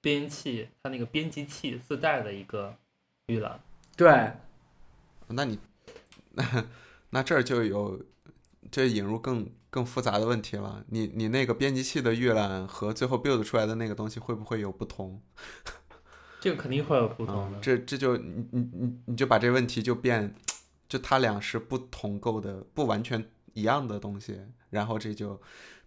[0.00, 2.76] 编辑器它那个编辑器自带的一个
[3.26, 3.60] 预览。
[3.96, 4.32] 对，
[5.26, 5.58] 那你
[6.30, 6.66] 那
[7.10, 8.00] 那这儿就有
[8.70, 10.84] 这引入更更复杂的问题了。
[10.88, 15.20] 你你那个编辑器的预览和最后 build 出来的那个东西会不会有不同？
[16.40, 17.58] 这个肯定会有不同的。
[17.58, 20.32] 这这就你你你你就把这问题就变，
[20.88, 25.40] 就它俩是不同构的，不完全一样的东西，然后这就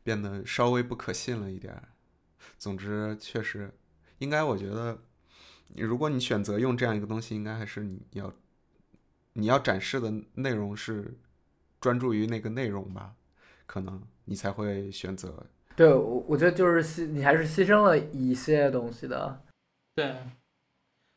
[0.03, 1.89] 变得稍微不可信了一点儿。
[2.57, 3.73] 总之，确实
[4.19, 4.97] 应该，我觉得，
[5.75, 8.33] 如果你选择用这样一个东西，应该还是你要
[9.33, 11.17] 你要展示的内容是
[11.79, 13.15] 专注于那个内容吧，
[13.65, 15.45] 可能你才会选择。
[15.75, 19.41] 对，我我觉得就是牺你还是牺牲了一些东西的。
[19.95, 20.15] 对，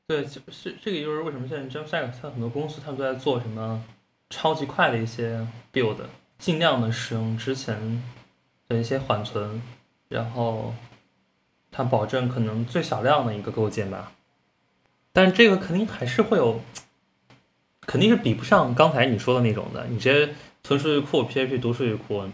[0.06, 3.84] 对，就是这个就是为什么现在 Jamstack 它很多公司他们都在做什么
[4.30, 5.98] 超级快的一些 build，
[6.38, 8.02] 尽量的使用之前
[8.68, 9.62] 的一些缓存，
[10.08, 10.74] 然后
[11.70, 14.12] 它保证可能最小量的一个构建吧。
[15.12, 16.60] 但这个肯定还是会有，
[17.82, 22.24] 肯定是比不上刚才你说的那种的，你直接存数据库，PHP 读数据库，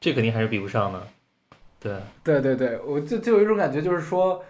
[0.00, 1.06] 这肯定还是比不上的。
[1.78, 4.42] 对，对对对，我就就有一种感觉，就是说，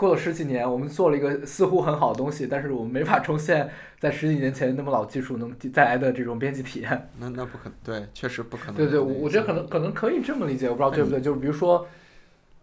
[0.00, 7.10] 过了十几年，我们做了一个似乎很好的东西，但是我们没法重现在十几年前那么老技术能带来的这种编辑体验。
[7.18, 8.76] 那那不可对，确实不可能。
[8.76, 11.20] 对对，我我觉得可能可能可以这么理解，我不知道对不对。
[11.20, 11.86] 就是比如说，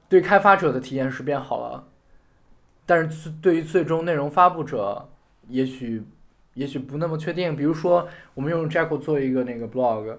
[0.10, 1.88] 对开发者的体验是变好了，
[2.88, 5.08] 但是对于最终内容发布者，
[5.47, 6.02] 也许
[6.56, 7.56] 也许不那么确定。
[7.56, 10.15] 比如说，我们用 Jekyll 做一个那个 blog，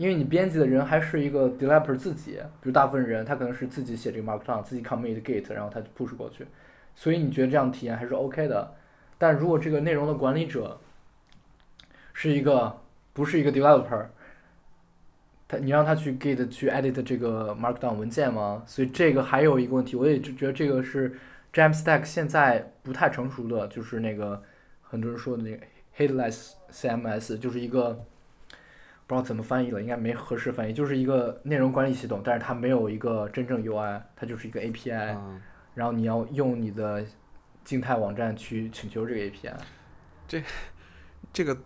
[0.00, 6.46] 因为你编辑的人还是一个 developer 自己，比如大部分人他可能是自己写这个 markdown，自己 commit git，然后他就 push 过去，
[6.94, 8.72] 所以你觉得这样体验还是 OK 的。
[9.18, 10.80] 但如果这个内容的管理者
[12.14, 12.80] 是一个
[13.12, 14.06] 不是一个 developer，
[15.46, 18.62] 他你让他去 git 去 edit 这个 markdown 文件吗？
[18.66, 21.14] 所以这个还有一个问题，我也就觉得这个是
[21.52, 24.42] Jamstack 现在不太成熟的，就是那个
[24.80, 25.58] 很多人说的那个
[25.94, 28.02] headless CMS，就是一个
[29.10, 35.42] 不知道怎么翻译了，应该没合适翻译，就是一个内容管理系统，但是它没有一个真正 UI，它就是一个 API，、嗯
[35.74, 37.04] 然后你要用你的
[37.64, 39.52] 静态网站去请求这个 API。
[40.28, 40.42] 这
[41.32, 41.56] 这个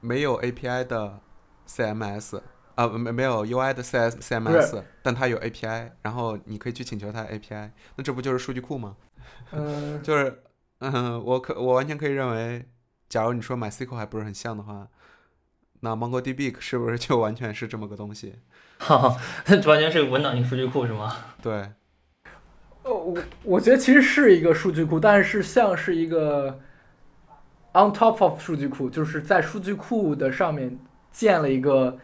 [0.00, 1.18] 没有 API 的
[1.66, 2.40] CMS
[2.76, 8.96] 啊，没没有 UI 的 CS 不 CMS，但它有 API，然后你可以去请求它 API，那这不就是数据库吗？
[9.50, 10.42] 嗯， 就是，
[10.78, 12.68] 嗯，我可我完全可以认为，
[13.08, 14.86] 假如你说 MySQL 还不是很像的话，
[15.80, 18.34] 那 MongoDB 是不是就完全是这么个东西？
[18.78, 19.16] 哈哈，
[19.66, 21.14] 完全是个文档型数据库是吗？
[21.42, 21.52] 对，
[22.82, 26.60] 呃，我我觉得其实是一个数据库，但是像是一个
[27.72, 30.78] on top of 数据库，就是在数据库的上面
[31.10, 31.98] 建了一个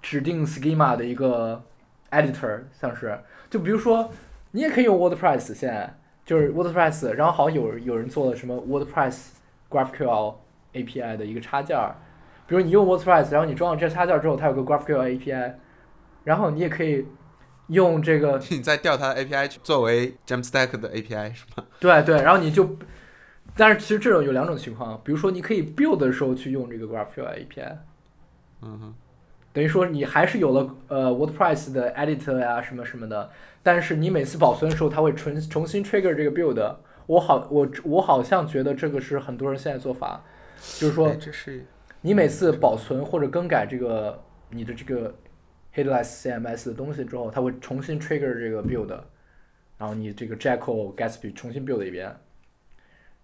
[0.00, 1.64] 指定 schema 的一个
[2.10, 4.10] editor，像是就比如说
[4.50, 9.28] 你也可以用 WordPress，现在就是 WordPress，然后好像有有人做了什么 WordPress
[9.70, 10.34] GraphQL
[10.74, 11.94] API 的一个插件儿，
[12.46, 15.52] 比如你用 WordPress，然后你装了这插件之后，它有个 GraphQL API，
[16.24, 17.06] 然后你也可以
[17.68, 21.64] 用这个 你在调它的 API 去作为 Jamstack 的 API 是吗？
[21.80, 22.76] 对对，然后你就，
[23.56, 27.76] 但是其实这种有两种情况，比如说你可以 build 的时候去用这个 GraphQL API，
[28.62, 28.94] 嗯哼，
[29.52, 33.30] 等于说你还是有了呃 WordPress 的 editor 呀、什么什么的，
[33.62, 36.76] 但是你每次保存的时候，它会重重新 trigger 这个 build。
[37.06, 40.22] 我好我我好像觉得这个是很多人现在做法，
[40.78, 41.66] 就是说哎这是
[42.02, 45.14] 你每次保存或者更改这个你的这个
[45.74, 48.88] headless CMS 的东西之后，它会重新 trigger 这个 build，
[49.78, 52.04] 然后你这个 Jekyll Gatsby 重新 build 一遍，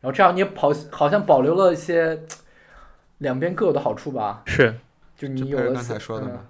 [0.01, 2.23] 然后这样你也保好像保留了一些
[3.19, 4.75] 两边各有的好处吧，是，
[5.17, 6.33] 就就你有刚才说的嗯。
[6.33, 6.49] 嘛，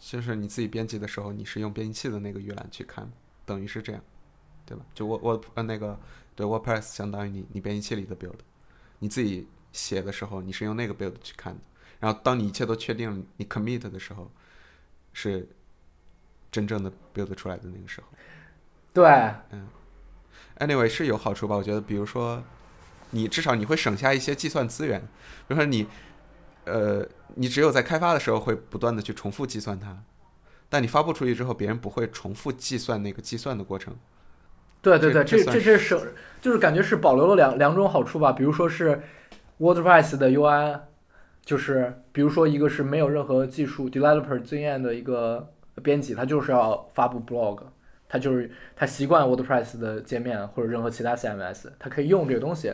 [0.00, 3.10] 就是你自己编辑的时候，你是用编辑器的那个预览去看，
[3.44, 4.00] 等于是这样，
[4.64, 4.84] 对吧？
[4.94, 5.98] 就我我呃那个
[6.36, 8.38] 对 WordPress 相当于你你编辑器里的 build，
[9.00, 11.60] 你自己写的时候你是用那个 build 去看的，
[12.00, 14.30] 然后当你一切都确定了，你 commit 的时候，
[15.12, 15.48] 是
[16.50, 18.06] 真正的 build 出来的那个时候。
[18.92, 19.06] 对，
[19.50, 19.68] 嗯
[20.58, 21.54] Anyway 是有好处吧？
[21.54, 22.42] 我觉得，比如说，
[23.10, 25.86] 你至少你会省下一些计算资源，比如说你，
[26.64, 29.96] 呃，你只有在开发的时候会不断的去重复计算它，
[30.68, 33.96] 但你发布出去之后，别人不会重复计算那个计算的过程。
[34.82, 36.00] 对对对，这这是省，
[36.40, 39.00] 就是感觉是保留了两两种好处吧，比如说是
[39.58, 40.78] WordPress 的 UI，
[41.44, 45.48] 就是比如说一个是没有任何技术 developer 经验的一个
[45.82, 47.60] 编辑，他就是要发布 blog，
[48.08, 52.72] 他就是他习惯 WordPress 的界面或者任何其他 CMS，他可以用这个东西。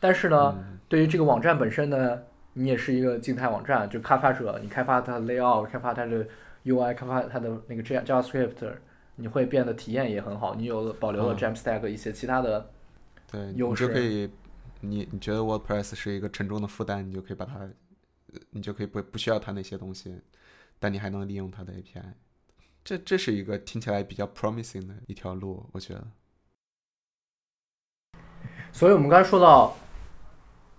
[0.00, 2.18] 但是呢，嗯对于这个网站本身呢，
[2.54, 6.26] 你也是一个静态网站，就开发者，你开发它的 layout，开发它的
[6.64, 8.72] UI，开发它的那个 Java- JavaScript，
[9.16, 10.54] 你会变得体验也很好。
[10.54, 12.66] 你有了保留了嗯 Jamstack 一些其他的，
[13.30, 14.28] 对，你优势就可以，
[14.82, 17.68] 你你觉得 WordPress 是一个沉重的负担，你就可以把它，
[18.50, 20.20] 你就可以不不需要它那些东西，
[20.78, 22.02] 但你还能利用它的 API。
[22.84, 26.04] 这这是一个听起来比较 promising 的一条路，我觉得。
[28.72, 29.76] 所以我们刚才说到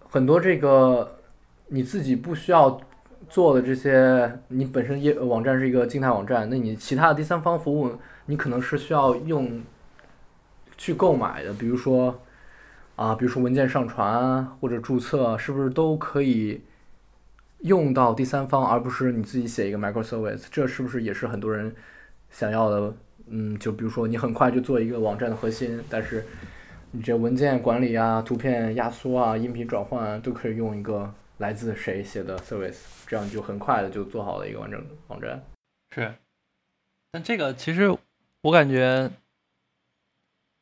[0.09, 1.21] 很多这个
[1.67, 2.81] 你自己不需要
[3.29, 9.63] 做的这些，你本身业网站是一个静态网站，那你其他的第三方服务，你可能是需要用
[10.77, 12.21] 去购买的，比如说
[12.95, 16.61] 啊，比如说文件上传啊或者注册，是不是都可以
[17.59, 20.45] 用到第三方，而不是你自己写一个 microservice？
[20.51, 21.75] 这是不是也是很多人
[22.29, 22.93] 想要的？
[23.27, 26.25] 嗯，就比如说你很快就做一个网站的核心，但是
[26.91, 35.41] 你这文件管理啊、图片压缩啊、音频转换啊，都可以用一个来自谁写的 service，这样就很快的就做好了一个完整网站。
[35.95, 36.13] 是，
[37.13, 37.97] 但这个其实
[38.41, 39.09] 我感觉，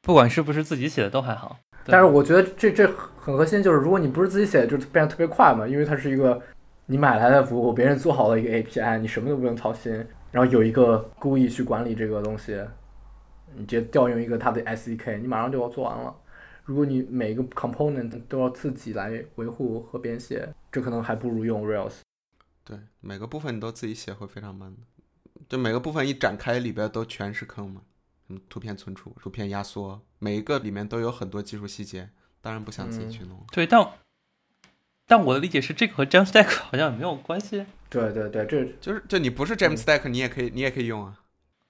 [0.01, 1.57] 不管是不是自己写的都还好。
[1.83, 6.41] 对但是我觉得这这很核心，就是如果你不是自己写的，就变得特别快嘛，因为它是一个
[6.85, 9.93] 你买来的服务，别人做好了一个 API，你什么都不用操心，
[10.31, 12.59] 然后有一个故意去管理这个东西，
[13.55, 16.15] 你直接调用一个它的 SDK，你马上就要做完了。
[16.63, 22.01] 如果你每个 component 都要自己来维护和编写，这可能还不如用 Rails。
[22.63, 24.77] 对，每个部分你都自己写会非常慢的。
[25.49, 27.81] 就每个部分一展开，里边都全是坑嘛，
[28.31, 33.45] 什么图片存储、图片压缩，每一个里面都有很多技术细节，当然不想自己去弄。
[33.51, 33.85] 对，但
[35.05, 37.65] 但我的理解是，这个和 Jamstack 好像也没有关系。
[37.89, 41.19] 对对对，这就是，就你不是 Jamstack，你也可以，你也可以用啊。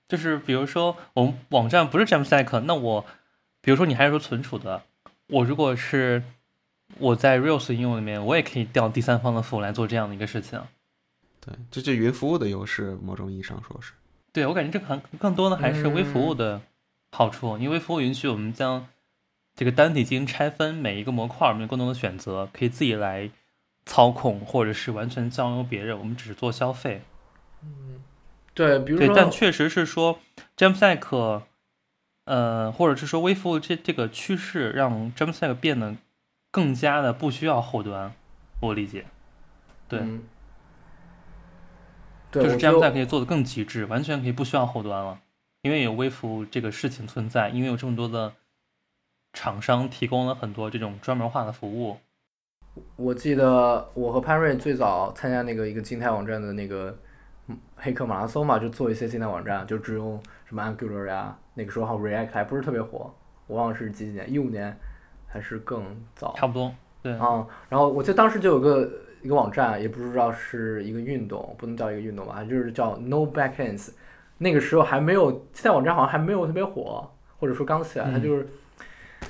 [0.08, 3.06] 就是比如说我们网站不是 Jamstack，那我
[3.62, 4.84] 比如说你还是说存储的，
[5.28, 6.21] 我如果是
[7.00, 10.62] 我在 Rails 应用里面，我也可以调第三方的服务来做这样的一个事情。
[11.39, 13.93] 对，这就云服务的优势，某种意义上说是。
[14.34, 16.62] 对我感觉这个可能更多的还是微服务的
[17.12, 18.88] 好处，因为微服务允许我们将
[19.56, 23.30] 这个单体进行拆分，每一个模块我们有更多的选择，可以自己来
[23.86, 27.02] 操控，或者是完全交由别人，我们只是做消费。
[27.63, 28.02] 嗯
[28.54, 30.20] 对，比如对，说，但确实是说
[30.56, 31.41] Jamstack，
[32.24, 35.96] 呃，或者是说微服务这这个趋势，让 Jamstack 变得
[36.52, 38.13] 更加的不需要后端，
[38.62, 39.06] 我理解，
[39.89, 40.00] 对。
[40.00, 40.08] 嗯。
[40.08, 40.22] 对，
[42.32, 45.20] 就是 Jamstack 可以做的更极致，完全可以不需要后端了，
[45.63, 48.34] 因为有微服务这个事情存在，因为有这么多的
[49.34, 51.98] 厂商提供了很多这种专门化的服务。
[52.96, 56.98] 我记得我和潘瑞最早参加那个一个静态网站的那个
[57.48, 63.13] 嗯黑客马拉松嘛，就做一些静态网站，就只用什么 Angular 呀，那个时候好像 React 还不是特别火，
[63.48, 64.78] 我忘了是几几年，一五年
[65.28, 65.84] 还是更
[66.15, 67.46] 早差不多，对，啊。
[67.67, 68.89] 然后我记得当时就有个
[69.21, 73.91] 一个网站，也不知道是一个运动，不能叫一个运动吧，就是叫 No Backends。
[74.38, 77.07] 那个时候还没有现在网站，好像还没有特别火，
[77.39, 78.47] 或者说刚起来，他嗯就是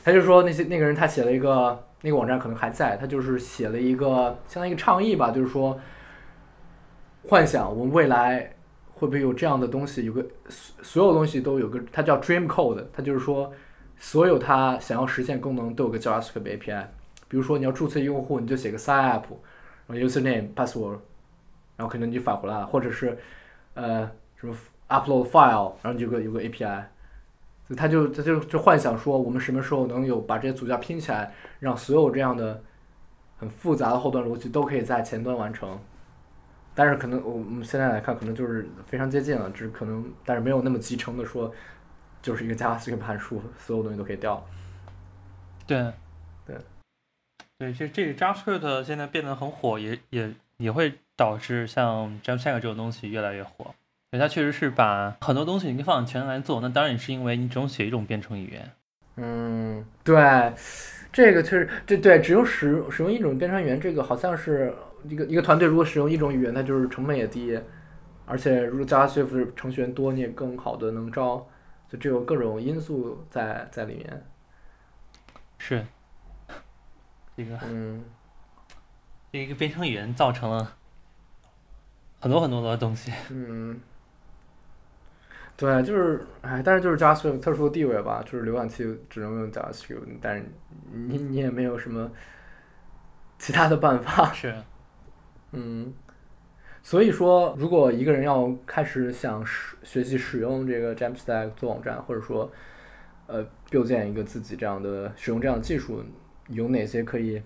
[0.03, 5.77] 他就说那些那个人他写了一个那个网站可能还在，他就是写了一个相当于一个倡议吧，就是说
[7.23, 8.53] 幻想我们未来
[8.93, 13.51] 会不会有这样的东西，有个所所有东西都有个，它叫 Dream Code，它就是说
[13.97, 16.85] 所有它想要实现功能都有个 JavaScript API。
[17.27, 19.25] 比如说你要注册用户，你就写个 sign up，
[19.93, 20.99] username password，
[21.77, 23.17] 然后可能你返回来了，或者是
[23.73, 24.55] 呃什么
[24.89, 26.83] upload file，然后就有个有个 API。
[27.67, 32.61] 所以他就他就就幻想说，我们什么时候能有把这些组件拼起来，让所有这样的
[33.37, 35.79] 很复杂的后端逻辑都可以在前端完成。
[36.73, 41.53] 但是可能我们现在来看，可能就是非常接近了，只是可能但是没有那么集成的说，
[42.21, 44.45] 就是一个 JavaScript 函数，所有东西都可以调。
[45.67, 45.91] 对，
[47.61, 53.75] 对，这这个 JavaScript 现在变得很火，也也也会导致像 Jamstack 这种东西越来越火。
[54.09, 58.71] 对，它确实是把很多东西你可以放在前来做，那当然也是因为你只用写一种编程语言。
[59.17, 60.15] 嗯，对，
[61.13, 67.59] 这个确实，这对只用使使用一种编程语言，这个好像是一个一个团队如果使用一种语言，它就是成本也低，
[68.25, 71.47] 而且如果 JavaScript 程序员多，你也更好的能招，
[71.87, 74.25] 就这有各种因素在在里面。
[75.59, 75.85] 是，
[77.35, 78.03] 这个嗯，
[79.31, 80.75] 这一个编程语言造成了
[82.19, 83.11] 很多很多的东西。
[83.29, 83.79] 嗯，
[85.57, 90.45] 对，就是，哎，但是就是 JavaScript 特殊的地位吧，就是浏览器只能用 JavaScript，但是
[90.91, 92.11] 你你也没有什么
[93.39, 94.31] 其他的办法。
[94.33, 94.55] 是，
[95.53, 95.93] 嗯，
[96.83, 102.51] 所以说，如果一个人要开始想使学习使用这个 Jamstack 做网站，或者说
[103.27, 106.03] 呃构建一个自己这样的使用这样的技术，
[106.51, 107.41] 有哪些可以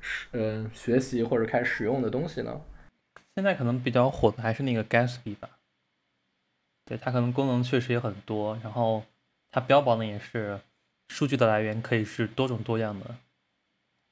[0.00, 2.60] 使呃学习或者开始使用的东西呢？
[3.34, 5.48] 现在可能比较火的还是那个 Gatsby 吧，
[6.84, 9.04] 对它可能功能确实也很多，然后
[9.50, 10.60] 它标榜的也是
[11.08, 13.16] 数据的来源可以是多种多样的。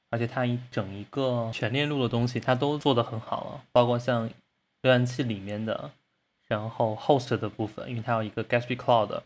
[0.09, 4.29] 而且它一整一个全链路的东西，它都做得很好了，包括像
[4.81, 5.91] 浏览器里面的，
[6.45, 9.23] 然后 host 的部分，因为它有一个 Gatsby Cloud，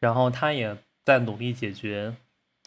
[0.00, 2.16] 然后它也在努力解决，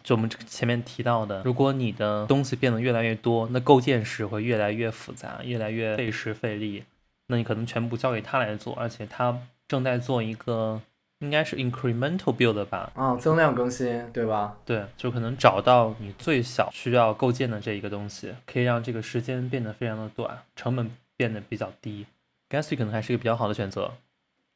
[0.08, 6.86] 就我们前面提到的，如果你的东西变得越来越多，那构建时会越来越复杂，越来越费时费力，
[7.26, 9.38] 那你可能全部交给他来做，而且他
[9.68, 10.82] 正在做一个。
[11.20, 12.92] 应该是 incremental build 吧？
[12.94, 14.56] 啊，增量更新，对吧？
[14.64, 22.06] 对，就可能找到你最小需要构建的这一个东西，可以让这个时间变得非常的短，成本变得比较低。
[22.52, 23.92] Gatsby 可能还是一个比较好的选择。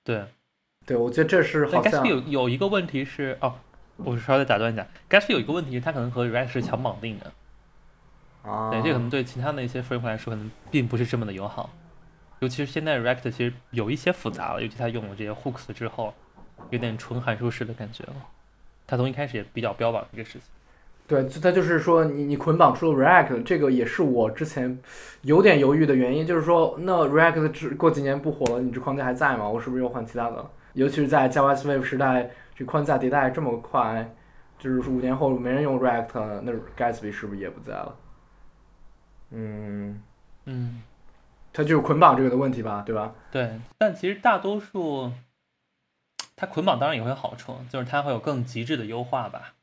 [0.04, 0.24] 对，
[0.86, 2.04] 对，我觉得这是好像。
[2.04, 3.56] Gatsby 有有一个问题是，哦，
[4.04, 7.32] 我稍微打断一下，Gatsby 有一个问题它可能和 React 是强绑定的。
[8.50, 8.70] 啊。
[8.72, 11.70] 对，这可能对其他的一些 framework 来说，可能并不是这么的友好。
[12.40, 16.14] 尤其是现在 React 其实有一些复杂了，尤其它用了这些 hooks 之后。
[16.70, 18.14] 有点纯函数式的感觉了，
[18.86, 20.42] 它从一开始也比较标榜这个事情。
[21.08, 24.78] 对，它就是说你你捆绑出了 React，这个也是我之前
[25.24, 29.50] 有点犹豫的原因，就是说那 React 过几年不火了，你这框架还在吗？
[29.50, 30.50] 我是不是又换其他的？
[30.74, 34.16] 尤其是在 JavaScript 时代，这框架迭代这么快，
[34.60, 37.96] 就是五年后没人用 React，那 Gatsby 是不是也不在了？
[39.32, 40.02] 嗯
[40.46, 40.82] 嗯，
[41.54, 43.14] 它就是捆绑这个的问题吧，对吧？
[43.32, 45.12] 对，但其实大多数。
[46.34, 49.54] 它捆绑当然也会有好处，就是它会有更极致的优化吧。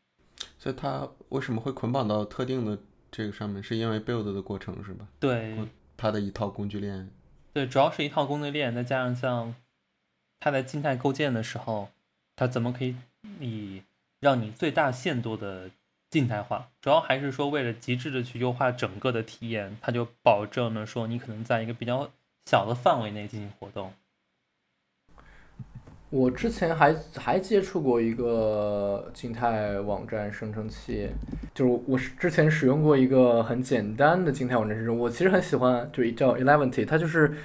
[0.61, 2.78] 所以它为什么会捆绑到特定的
[3.11, 3.61] 这个上面？
[3.61, 5.09] 是因为 build 的过程是吧？
[5.18, 5.59] 对，
[5.96, 7.11] 它的一套工具链。
[7.52, 9.52] 对，主要是一套工具链，再加上像
[10.41, 11.89] 它在静态构建的时候，
[12.36, 12.95] 它怎么可以
[13.41, 13.82] 以
[14.20, 15.70] 让你最大限度的
[16.11, 16.68] 静态化？
[16.80, 22.11] 主要还是说为了极致的去优化整个的体验，它就保证了说你可能在一个比较
[22.47, 23.93] 小的范围内进行活动。
[26.11, 31.11] 我之前还还接触过一个静态网站生成器，
[31.55, 37.36] 就是我之前使用过一个很简单的静态网站生成，我其实很喜欢，就叫 Eleventy，它就是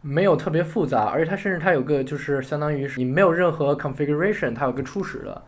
[0.00, 5.42] 没有特别复杂，而且它甚至它有个就是相当于是你没有任何 configuration，它有个初始的，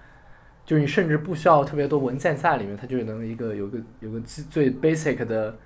[0.64, 5.56] 就是你甚至不需要特别多文件在里面，它就能一个有个有个最 basic 的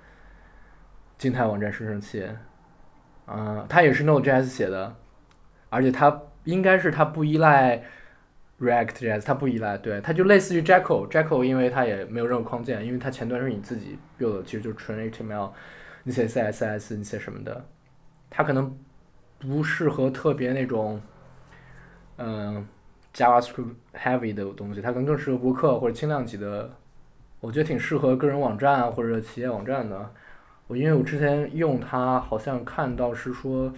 [1.17, 2.27] 静态网站生成器，
[3.25, 4.95] 啊，它也是 Node.js 写的，
[5.69, 6.21] 而且它。
[6.45, 7.81] 应该是它不依赖
[8.59, 15.51] React.js，它不依赖，对，它就类似于 Jekyll，Jekyll 因为它也没有任何框架，因为它前端是你自己 build 的，其实就是纯 HTML，
[16.03, 17.65] 你写 CSS，你写什么的，
[18.35, 18.75] 它可能
[19.37, 20.99] 不适合特别那种，
[22.17, 22.67] 嗯
[23.13, 26.71] ，JavaScript heavy 的东西，它可能更适合博客或者轻量级的，
[27.39, 30.11] 我觉得挺适合个人网站啊或者企业网站的，
[30.65, 33.71] 我因为我之前用它，好像看到是说。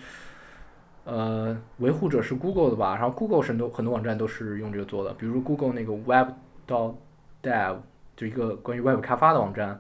[1.08, 2.96] 呃，维护者是 Google 的吧？
[2.96, 6.30] 然后 Google 很多很多网站都是用这个做的，比如 Google 那个 Web.
[6.68, 6.96] dot
[7.44, 7.78] dev
[8.16, 9.80] 就一个关于 Web 开发的网站，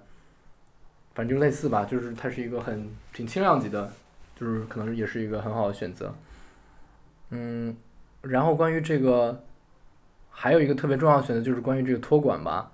[1.16, 3.92] 反正就类似吧，就是它是一个很挺轻量级的，
[4.36, 6.14] 就是可能也是一个很好的选择。
[7.30, 7.76] 嗯，
[8.22, 9.44] 然后关于这个
[10.30, 12.72] 还有一个特别重要的选择就是关于这个托管吧。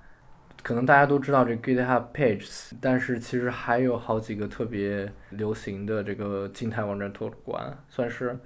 [0.64, 8.38] 可能大家都知道这 GitHub Pages，但是其实还有好几个特别流行的这个静态网站托管，算是。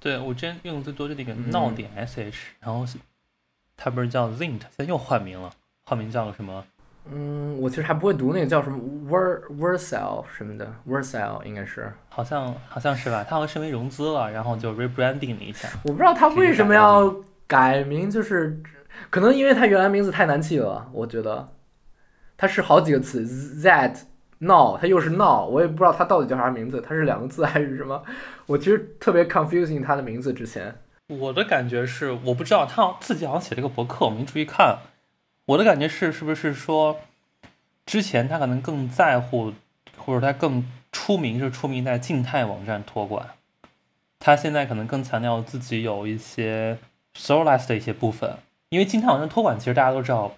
[0.00, 2.86] 对我之前用的最多就那个闹点 sh，然后
[3.76, 5.50] 它不是叫 Zint，现在又换名了，
[5.84, 6.64] 换名叫什么？
[7.10, 8.78] 嗯，我其实还不会读那个叫什么
[9.08, 11.92] Ver Vercel 什么的，Versel 应该是。
[12.08, 15.68] 好像好像是吧，他好像是因为融资了，然后就 rebranding 了一下。
[15.84, 17.14] 我不知道他为什么要
[17.46, 18.60] 改名，就是
[19.10, 21.48] 可能因为他原来名字太难记了，我觉得。
[22.40, 23.24] 它是好几个词
[23.64, 23.96] ，that
[24.38, 28.00] now，它又是 now，我也不知道它到底叫啥名字，它是两个字还是什么？
[28.46, 30.72] 我其实特别 confusing 他的名字之前。
[31.08, 34.78] 我的感觉是，我不知道他自己好像写了个博客，我没注意看。
[35.48, 37.00] 我的感觉是，是不是说
[37.86, 39.54] 之前他可能更在乎，
[39.96, 43.30] 或者他更出名是出名在静态网站托管，
[44.18, 46.76] 他现在可能更强调自己有一些
[47.16, 48.36] serverless 的一些部分，
[48.68, 50.36] 因为静态网站托管其实大家都知道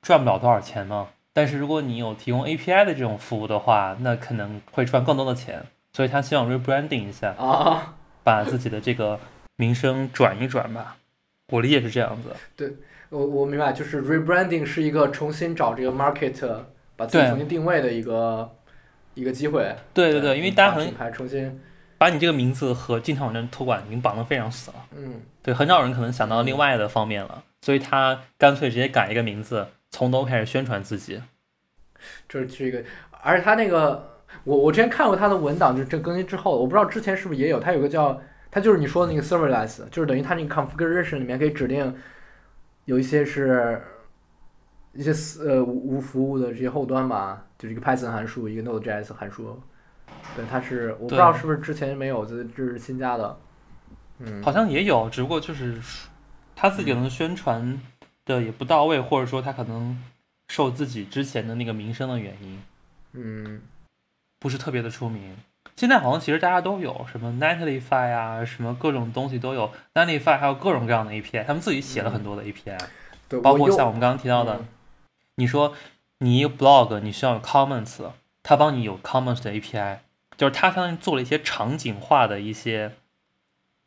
[0.00, 1.08] 赚不了多少钱嘛。
[1.34, 9.20] 但是如果你有提供 API 的这种服务的话，那可能会赚更多的钱，所以他希望 rebranding 一下啊，把自己的这个
[9.56, 10.96] 名声转一转吧。
[11.48, 12.34] 我理解是这样子。
[12.56, 12.72] 对，
[13.10, 16.60] 我我明白，就是 rebranding 是一个重新找这个 market，
[16.96, 18.50] 把自己重新定位的一个
[19.14, 19.74] 一个机会。
[19.94, 21.60] 对对对，因为大牌重新
[21.98, 24.76] 把你这个名字和静态网站托管已经绑得非常死了。
[24.96, 31.22] 嗯，对，很少人可能想到另外的方面了，所以他干脆直接改一个名字，从头开始宣传自己。
[32.28, 32.82] 这是一个，
[33.22, 41.94] 而且他那个，我我之前看过他的文档，就是这更新之后，我不知道之前是不是也有，他有个叫，他就是你说的那个 serverless，就是等于他那个 configuration 里面可以指定
[42.86, 43.80] 有一些是
[44.94, 45.12] 一些
[45.44, 49.60] 呃无无服务的这些后端吧，就是一个 Python 函数，一个 Node.js 函数，
[50.34, 53.38] 对，它是我不知道是不是之前没有，这这是新加的，
[54.20, 55.78] 嗯，好像也有，只不过就是
[56.54, 57.78] 他自己可能宣传
[58.24, 60.02] 的也不到位，或者说他可能
[60.48, 62.62] 受自己之前的那个名声的原因，
[63.12, 63.60] 嗯，
[64.38, 65.36] 不是特别的出名。
[65.76, 72.78] 现在好像其实大家都有什么 Netlify 啊，什么各种东西都有，Netlify 还有各种各样的 API，他们自己写了很多的 API，、
[73.28, 74.66] 对，包括像我们刚刚提到的，嗯
[75.38, 75.74] 你说
[76.20, 78.10] 你一个 blog 你需要有 comments，
[78.42, 79.98] 他帮你有 comments 的 API，
[80.38, 82.92] 就是他相当于做了一些场景化的一些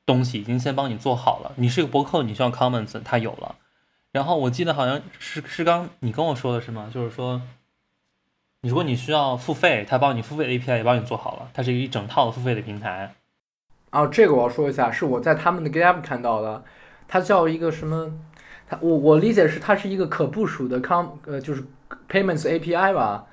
[0.05, 1.53] 东西，已经先帮你做好了。
[1.55, 3.55] 你是个博客，你需要 comments，他有了。
[4.11, 6.91] 然后我记得好像是是刚你跟我说的是吗？
[6.93, 7.41] 就是说，
[8.61, 13.13] 如果你需要付费，他帮你付费的 API 也帮你做好了，它是一整套的付费的平台。
[13.89, 16.63] 啊，这个我要说一下，是我在他们的 GitHub 看到的，
[17.07, 18.11] 它叫一个什么？
[18.67, 21.63] 它我我理解是它是一个可部署的 com 呃就是
[22.09, 23.25] payments API 吧，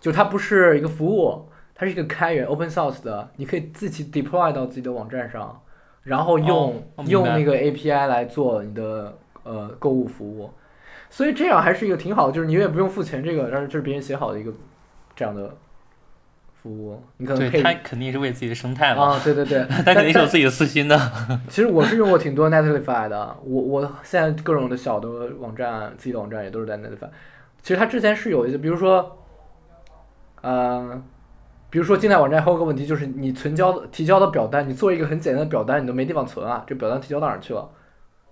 [0.00, 5.60] 就它不是一个服务，它是一个开源 open source 的，你可以自己 deploy 到自己的网站上，
[6.04, 10.50] 然后用、用那个 API 来做你的呃购物服务，
[11.12, 14.50] 所以这样还是一个挺好的，就是你也不用付钱，这个但是这是别人写好的一个
[15.14, 15.54] 这样的
[16.54, 20.98] 服务，你可能配对他肯定是为自己的生态嘛，啊，对对对， 他肯定是有自己的私心的。
[21.50, 25.08] 其实我是用过挺多 Netlify 的，我我现在各种的小的
[25.38, 27.10] 网站，自己的网站也都是在 Netlify。
[27.60, 29.18] 其实它之前是有一些，比如说，
[30.40, 31.02] 呃，
[31.68, 37.68] 比如说静态网站还有个问题就是你存交的提交的表单，你做一个很简单的表单，你都没地方存啊，这表单提交到哪儿去了？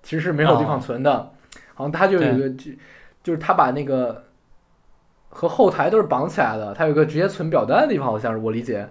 [0.02, 1.30] 其实是没有地方存的。
[1.80, 2.70] 好像它就有一个就
[3.22, 4.22] 就是他把那个
[5.28, 8.88] 和后台都是绑起来的，他有个直接存表单的地方，好像是我理解。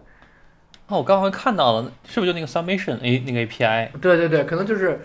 [0.87, 3.91] 哦，我刚刚看到了，是不是就那个 Summation A 那个 API？
[3.99, 5.01] 对对对，可能就是，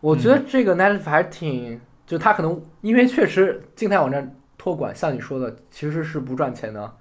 [0.00, 6.92] 我觉得这个 Netlify 还挺，就它可能因为确实静态网站托管，像你说的，其实是不赚钱的，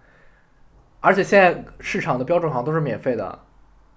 [1.01, 3.39] 而且现在市场的标准好像都是免费的，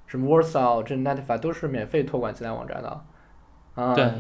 [0.07, 3.05] 什么 Warsaw 这 Netlify 都是免费托管静态网站的，
[3.75, 4.11] 啊，对，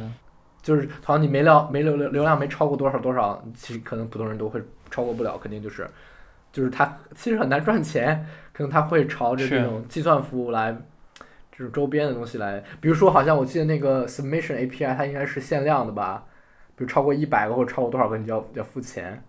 [0.63, 5.89] 就是好像你没流没流流流量没超过多少多少，其实可能普通人都会超过不了，肯定就是，
[6.53, 10.77] 就是它其实很难赚钱，可能它会朝着这种计算服务来，
[11.51, 16.27] 这种周边的东西来，比如说好像我记得那个 Submission API 它应该是限量的吧，
[16.77, 19.23] 比如超过一百个或者超过多少个你就要要付钱，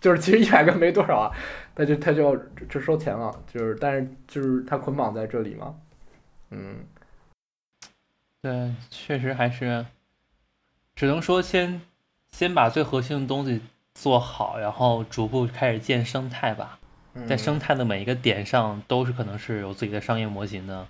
[0.00, 1.30] 就是其实一百个没多少啊，
[1.74, 2.36] 它就它就要
[2.68, 5.74] 就收钱了，就是但是就是它捆绑在这里嘛，
[6.50, 6.78] 嗯。
[8.42, 9.86] 对，确实还是，
[10.96, 11.80] 只能说先
[12.32, 13.60] 先把最核心的东西
[13.94, 16.80] 做好，然后逐步开始建生态吧。
[17.28, 20.88] 在嗯生态的每一个点上，都是可能是有自己的商业模型的。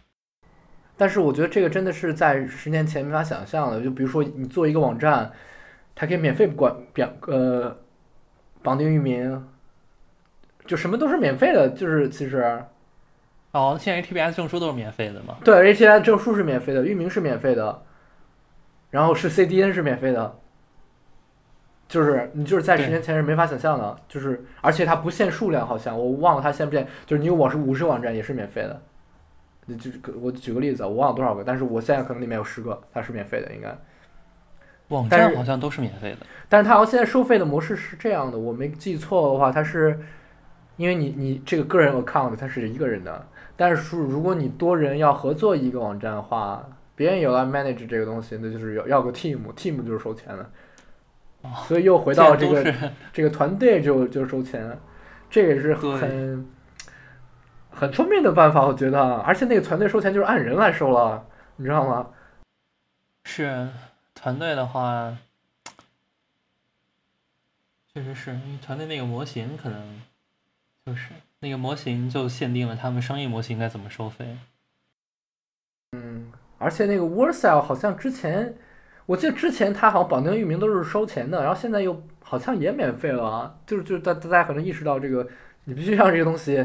[0.96, 3.82] 但是我觉得这个真的是在十年前没法想象的。
[3.82, 5.30] 就比如说你做一个网站，
[5.94, 7.76] 它可以免费管表呃
[8.62, 9.46] 绑定域名，
[10.64, 11.68] 就什么都是免费的。
[11.68, 12.64] 就是其实
[13.52, 15.36] 哦，现在 ATBS 证书都是免费的吗？
[15.44, 17.82] 对 API 证书是免费的，域名是免费的，
[18.90, 20.38] 然后是 CDN 是免费的。
[21.86, 28.80] 就是你就是在十年前是没法想象的，就是而且它不限数量，好像我忘了它限不限，就是你有网是五十网站也是免费的。
[29.68, 33.76] 就就我举个例子啊，我忘了多少个，但是我现在可能里面有十个，它是免费的，应该。
[34.88, 36.26] 网站好像都是免费的。
[36.48, 40.00] 但是它好像现在收费的模式是这样的，我没记错的话，它是
[40.76, 43.26] 因为你你这个个人 account 它是一个人的，
[43.64, 50.50] 但是如果你多人要合作一个网站的话，别人有来 manage 这个东西，那就是要要个 team，team 就是收钱的，
[51.68, 54.76] 所以又回到这个这 个团队就就收钱，
[55.30, 56.44] 这也是很
[57.70, 62.10] 很聪明的办法，我觉得，而且那个团队收钱就是按人来收了，你知道吗？
[63.22, 63.68] 是
[64.12, 65.16] 团队的话，
[67.94, 70.02] 确实是因为团队那个模型可能
[70.84, 71.10] 就是
[71.42, 74.38] 那个模型就限定了他们商业模型该怎么收费。
[75.92, 78.54] 嗯而且那个 Warsaw 好像之前，
[79.04, 85.28] 我记得之前它好像绑定域名都是收钱的，然后现在又好像也免费了啊，就是就是大大家可能意识到这个，
[85.64, 86.64] 你必须让这个东西，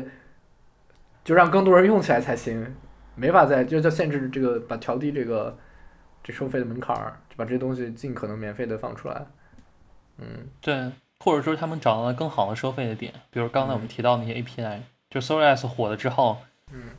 [1.23, 2.75] 就让更多人用起来才行，
[3.15, 5.57] 没法再就就限制这个把调低这个
[6.23, 9.25] 这收费的门槛儿，就把这些东西尽可能免费的放出来。
[10.19, 16.37] 嗯对，或者说他们找到了更好的收费的点，比如刚才我们提到那些 API，就 Serverless 火了之后，
[16.71, 16.91] 嗯，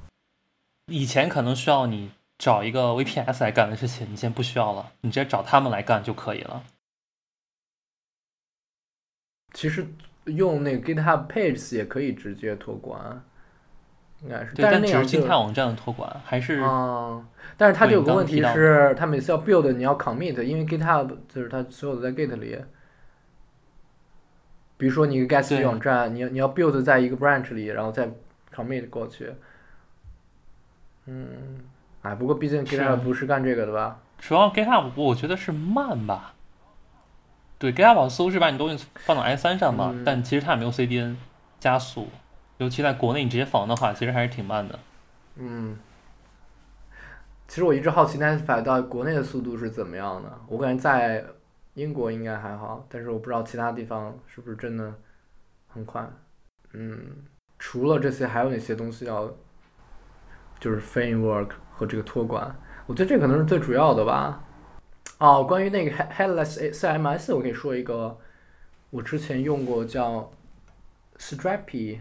[0.86, 6.62] 以前可能需要你找一个 VPS 来干的事情，你现在不需要了，你直接找他们来干就可以了。
[9.54, 9.86] 其实
[10.24, 13.22] 用那个 GitHub Pages 也可以直接托管，
[14.22, 17.24] 应该是，对，但是那样就只是静态网站的托管，还是啊，
[17.56, 22.58] 但是它就有个问题是，它每次要 build 你要 commit，因为 GitHub 就是它所有的在 Git 里。
[24.78, 28.08] 比如说你一个 Gatsby 对网站，你要你要 build 在一个 branch 里，然后再
[28.54, 29.34] commit 过去。
[31.04, 31.26] 嗯，
[32.02, 33.98] 哎，不过毕竟 GitHub 不是干这个的吧？
[34.18, 36.34] 主要 GitHub 我觉得是慢吧。
[37.58, 41.16] 对，GitHub 似乎是把你东西放到 S 3上嘛，嗯但其实它也没有 CDN
[41.58, 42.08] 加速，
[42.58, 44.78] 尤其在国内你直接访的话，其实还是挺慢的。
[45.36, 45.76] 嗯，
[47.48, 50.30] 其实我一直好奇 Netlify 到国内的速度是怎么样的。
[50.46, 51.24] 我感觉在
[51.78, 54.92] 英国应该还好，但是我不知道其他地方是不是真的
[55.68, 56.04] 很快。
[56.72, 57.24] 嗯，
[57.56, 59.32] 除了这些，还有哪些东西要
[60.58, 62.52] 就是 framework 和这个托管？
[62.86, 64.44] 我觉得这可能是最主要的吧。
[65.18, 68.18] 哦，关于那个 headless CMS，我可以说一个，
[68.90, 70.32] 我之前用过叫
[71.18, 72.00] Strappy，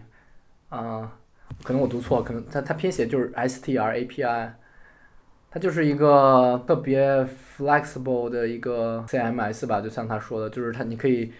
[0.69, 1.19] 啊、
[1.63, 4.51] 可能我读错，可能它它拼写就是 STR API，
[5.49, 7.25] 它就是一个特别
[7.57, 11.31] flexible 的一个 CMS 吧，就像他说的，就是它你可以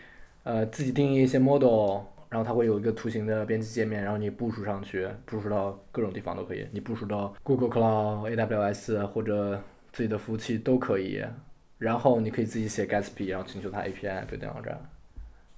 [0.44, 11.24] 呃自己定义一些 model，然后它会有一个图形的编辑界面，然后你部署上去，部署到各种地方都可以，你部署到 Google Cloud、AWS 或者自己的服务器都可以，
[11.78, 14.80] 然后你可以自己写 Gatsby，然后请求它 API 对电网站。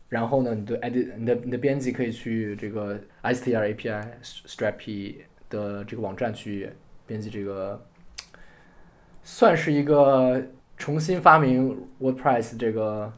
[0.10, 5.18] 然后呢，你的 edit 你的你的编辑可以去这个 STR API Strappy
[5.52, 6.68] 的这个网站去
[7.06, 7.80] 编辑这个，
[9.32, 10.42] 算是一个
[10.76, 13.14] 重新发明 WordPress 这个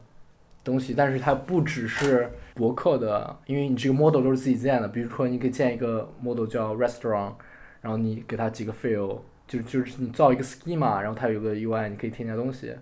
[0.62, 7.32] 东西，但是它不只是博客的，因为你这个 model 都是自己建的，比如说你可以建一个 model 叫 restaurant，
[7.80, 12.74] 然后你给它几个 field，就就是你造一个 schema，然后它有个 UI，你可以添加东西，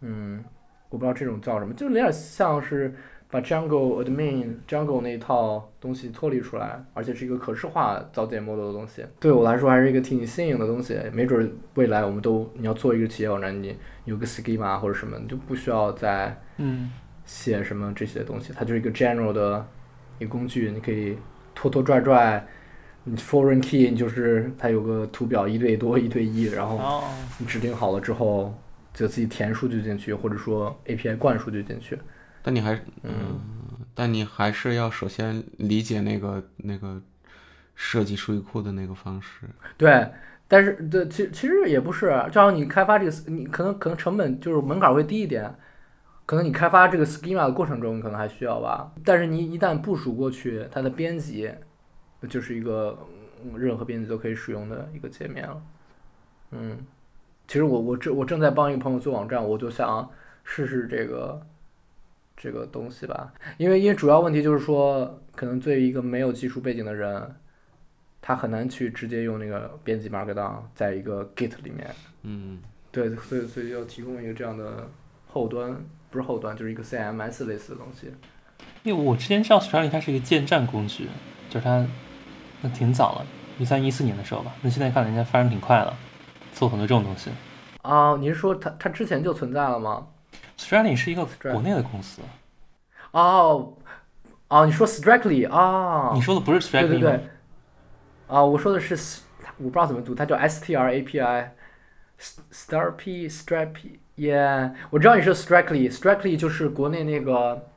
[0.00, 0.44] 嗯。
[0.88, 2.94] 我不知道这种叫什么，就有点像是
[3.28, 9.04] 把 Jungle admin Jungle 那一套东西脱离出来，而且是一个可视化造建 model 的东西。
[9.18, 16.90] 对我来说还是一个挺新颖的东西，没准未来我们都你要做一个企业网站，你有个 schema 或者什么，你就不需要再嗯，
[17.24, 19.66] 写什么这些东西，它就是一个 general 的
[20.18, 21.18] 一个工具，你可以
[21.54, 22.46] 拖拖拽拽。
[23.08, 27.04] 你 foreign key 你就是它有个图表一对多一对一，然后哦，
[27.38, 28.52] 你指定好了之后，
[28.92, 31.96] 就自己填数据进去，或者说 API 灌数据进去。
[32.46, 33.40] 但你还嗯，
[33.92, 37.02] 但你还是要首先理解那个那个
[37.74, 39.48] 设计数据库的那个方式。
[39.76, 40.08] 对，
[40.46, 45.52] 但是对，其其实也不是，正好你开发这个，你可能可能成本就是门槛会低一点，
[46.24, 48.92] 可能你开发这个 schema 的过程中，你可能还需要吧。
[49.04, 51.50] 但是你一旦部署过去，它的编辑
[52.28, 52.96] 就是一个
[53.44, 55.60] 嗯任何编辑都可以使用的一个界面了。
[56.52, 56.78] 嗯，
[57.48, 60.08] 其实我我正我正在帮一个朋友做网站，我就想
[60.44, 61.44] 试试这个
[62.36, 67.34] 这个东西吧，因为因为主要问题就是说，可能对于一个没有技术背景的人，
[68.20, 71.88] 他很难去直接用那个编辑 Markdown 在一个 Git 里面。
[72.22, 72.60] 嗯，
[72.92, 74.88] 对，所以所以要提供一个这样的
[75.28, 75.76] 后端，
[76.10, 78.12] 不是后端，就是一个 CMS 类似的东西。
[78.82, 81.08] 因为我之前知道 Strategy 它是一个建站工具，
[81.48, 81.86] 就是它
[82.60, 83.26] 那挺早了，
[83.58, 84.54] 一三一四年的时候吧。
[84.62, 85.96] 那现在看人家发展挺快了，
[86.52, 87.30] 做很多这种东西。
[87.82, 90.06] 啊，你是说它它之前就存在了吗？
[90.58, 92.22] Strategy 是一个国内的公司，
[93.12, 93.74] 哦，
[94.48, 96.12] 哦，你说 Strictly 啊？
[96.14, 96.88] 你说的不是 Strategy 吗？
[96.88, 97.28] 对对，
[98.28, 98.94] 啊，我说的是
[99.58, 101.48] 我不知道怎么读，它叫 STR API。
[102.18, 102.96] Starp
[103.28, 107.68] Strapy yeah，我知道你说 Strictly，Strictly 就是国内那个，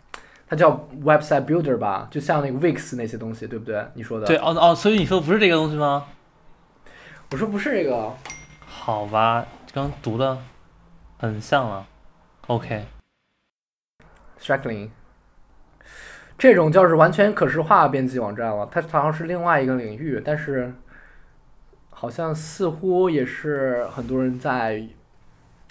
[0.48, 3.86] 它叫 Website Builder 吧，就像那个 Wix 那些东西，对不对？
[3.96, 4.26] 你说的。
[4.26, 6.06] 对，哦哦，所以你说的不是这个东西吗？
[7.32, 8.16] 我说不是这个。
[8.66, 10.38] 好吧，刚读的
[11.18, 11.86] 很像了。
[12.50, 14.90] OK，Strackling，
[16.36, 20.74] 这种就是完全可视化编辑网站了，它好像是另外一个领域，但是
[21.92, 24.84] 好像似乎也是很多人在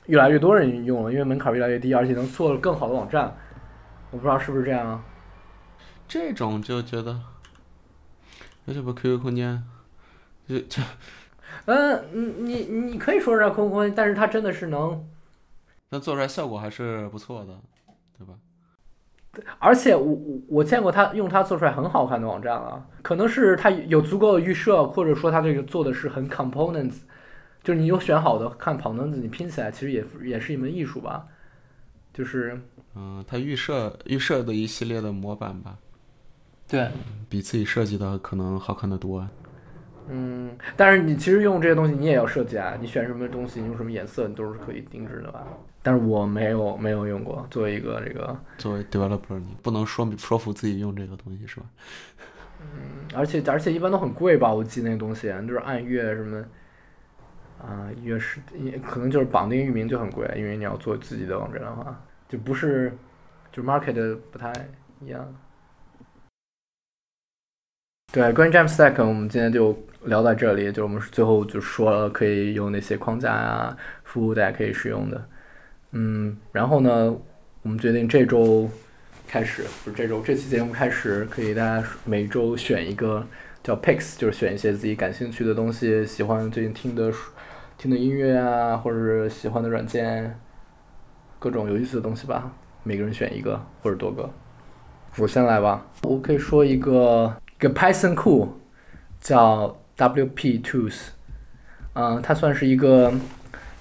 [0.06, 3.36] 越来越多人用了，因为门槛越来越低，而且能做更好的网站。
[4.12, 5.04] 我不知道是不是这样啊？
[6.06, 7.20] 这种就觉得，
[8.68, 9.64] 而且不 QQ 空间，
[10.46, 10.80] 就就
[11.64, 12.54] 嗯，你你
[12.92, 15.04] 你可以说是 QQ 空间，但是它真的是能，
[15.88, 17.58] 但做出来效果还是不错的，
[18.18, 18.34] 对吧？
[19.58, 27.02] 而且我我我见过他用它做出来很好看的网站啊，可能是它有足够的预设，或者说它这个做的是很 components，
[27.62, 31.26] 就是你有选好的看 components，你拼起来其实也也是一门艺术吧，
[32.12, 32.60] 就是
[32.96, 35.78] 嗯，它预设预设的一系列的模板吧，
[36.66, 36.90] 对，
[37.28, 39.26] 比自己设计的可能好看的多。
[40.08, 42.76] 嗯，但是你其实用这些东西，你也要设计啊。
[42.80, 45.46] 你选什么东西，你用什么颜色，你都是可以定制的吧？
[45.88, 51.66] 但是我没有没有用过，作为一个这个，作为 developer，你不能说说服自己用这个东西是吧？
[52.60, 54.52] 嗯，而且而且一般都很贵吧？
[54.52, 56.44] 我记那个东西，就是按月什么，
[57.58, 62.92] 啊，月是也可能就是绑定域名就很贵，因为你要做自己的网站的话，就不是
[63.50, 64.52] 就 market 不太
[65.00, 65.34] 一样。
[68.12, 70.70] 对，关于 Jamstack，我们今天就聊到这里。
[70.70, 73.74] 就我们最后就说了，可以用那些框架啊、
[74.04, 75.26] 服务，大家可以使用的。
[75.92, 77.16] 嗯，然后呢，
[77.62, 78.68] 我们决定这周
[79.26, 83.26] 开始，不是这周，这期节目开始，可以大家每周选一个
[83.62, 87.12] 叫 Picks，就是选一些自己感兴趣的东西，喜欢最近听的
[87.76, 90.38] 听的音乐啊，或者是喜欢的软件，
[91.38, 92.52] 各种有意思的东西吧。
[92.82, 94.30] 每个人选一个或者多个。
[95.16, 97.34] 我先来吧，我可以说一个。
[97.60, 98.56] 一个 Python 库
[99.20, 101.08] 叫 WP Tools，
[101.94, 103.12] 嗯，它算是一个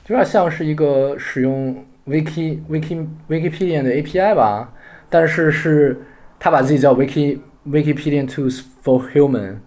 [0.07, 4.73] 有点像是一个使用 Wiki Wiki Wikipedia 的 API 吧，
[5.09, 6.01] 但是是
[6.39, 9.57] 它把自己叫 Wiki Wikipedia Tools for Human，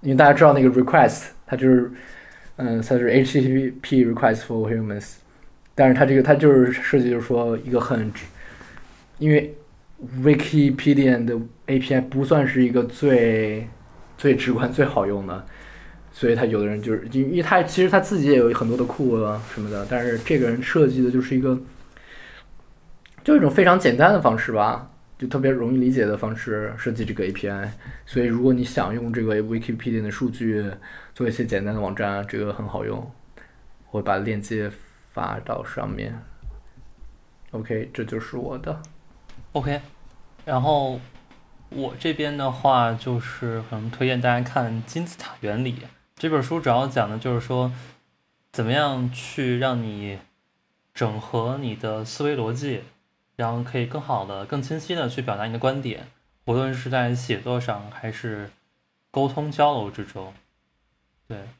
[0.00, 1.90] 因为大家知道那个 request，它就是
[2.56, 5.14] 嗯，它是 HTTP request for humans，
[5.74, 8.12] 但是它这个它就是设计就是说一个很
[9.18, 9.54] 因为。
[10.22, 11.34] Wikipedia 的
[11.66, 13.66] API 不算是一个最
[14.18, 15.46] 最直观、最好用的，
[16.18, 21.60] 所以他有的人就是因为他其实他自己也有很多的库啊什么的，但是这个人设计的就是一个
[23.22, 27.68] 就一种非常简单的方式吧，就特别容易理解的方式设计这个 API。
[28.06, 30.64] 所以如果你想用这个 Wikipedia 的数据
[31.12, 32.96] 做一些简单的网站，这个很好用。
[33.90, 34.70] 我会把链接
[35.12, 36.18] 发到上面。
[37.50, 38.80] OK，这就是我的。
[39.52, 39.82] OK，
[40.46, 40.98] 然后
[41.68, 45.72] 我这边的话就是可能推荐大家看《金字塔原理》
[46.18, 47.70] 这本书，主要讲的就是说
[48.50, 50.18] 怎么样去让你
[50.94, 52.84] 整合你的思维逻辑，
[53.36, 56.08] 然后可以更好的、更清晰的去表达你的观点，
[56.46, 58.50] 无论是在写作上还是
[59.10, 60.32] 沟通交流之中。
[61.28, 61.50] 对，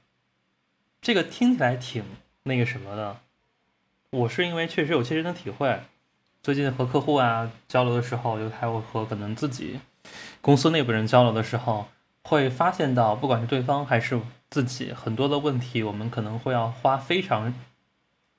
[1.03, 2.03] 这个听起来挺
[2.45, 3.19] 那个什么的，
[4.09, 5.83] 我是因为确实有切身的体会。
[6.43, 9.81] 最近和客户啊交流的时候，又还有和可能自己
[10.41, 11.89] 公司内部人交流的时候，
[12.23, 14.19] 会发现到，不管是对方还是
[14.57, 17.53] 自己，很多的问题，我们可能会要花非常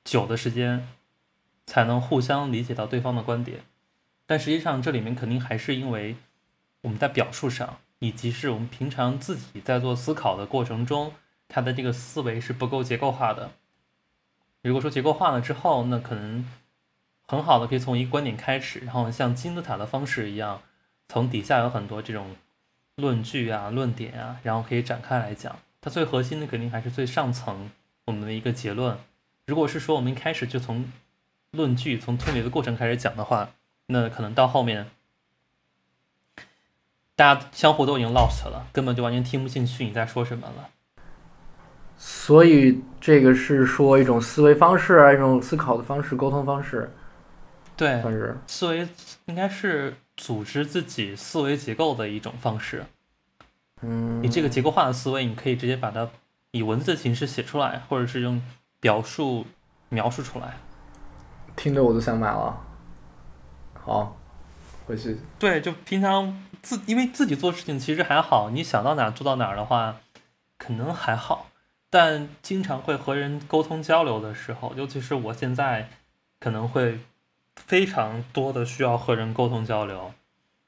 [0.03, 0.87] 久的时间，
[1.67, 3.59] 才能互相理解到对方的观点。
[4.25, 6.15] 但实际上，这里面肯定还是因为
[6.81, 11.13] 我们在表述上，以及是我们平常自己在做思考的过程中，
[11.47, 13.51] 他的这个思维是不够结构化的。
[14.63, 16.49] 如果说结构化了之后，那可能。
[17.29, 20.61] 很好的，可以从一个观点开始，然后像金字塔的方式一样，
[21.09, 22.37] 从底下有很多这种
[22.95, 25.59] 论据啊、论点啊，然后可以展开来讲。
[25.87, 27.71] 它最核心的肯定还是最上层
[28.03, 28.97] 我们的一个结论。
[29.45, 30.91] 如果是说我们一开始就从
[31.51, 33.51] 论据、从推理的过程开始讲的话，
[33.85, 34.87] 那可能到后面
[37.15, 40.67] 大家相互都已经 lost 了，根本就完全听不进去你在说什么了。
[41.95, 46.93] 所以这个是说一种思维方式，一种思考的方式，沟通方式。
[47.77, 48.85] 对，算是思维
[49.27, 52.83] 应该是组织自己思维结构的一种方式。
[53.81, 56.09] 嗯，你这个结构化的思维，你可以直接把它
[56.51, 58.41] 以文字的形式写出来，或者是用
[58.79, 59.45] 表述
[59.89, 60.57] 描述出来。
[61.55, 62.57] 听着我都想买了。
[63.73, 64.17] 好，
[64.85, 65.19] 回去。
[65.39, 69.97] 对，就平常自因为自己做事情其实还好，你想到哪做到哪儿的话，
[70.57, 71.47] 可能还好。
[71.89, 75.89] 但经常会和人沟通交流的时候，尤其是我现在
[76.39, 76.99] 可能会。
[77.65, 80.13] 非常多的需要和人沟通交流，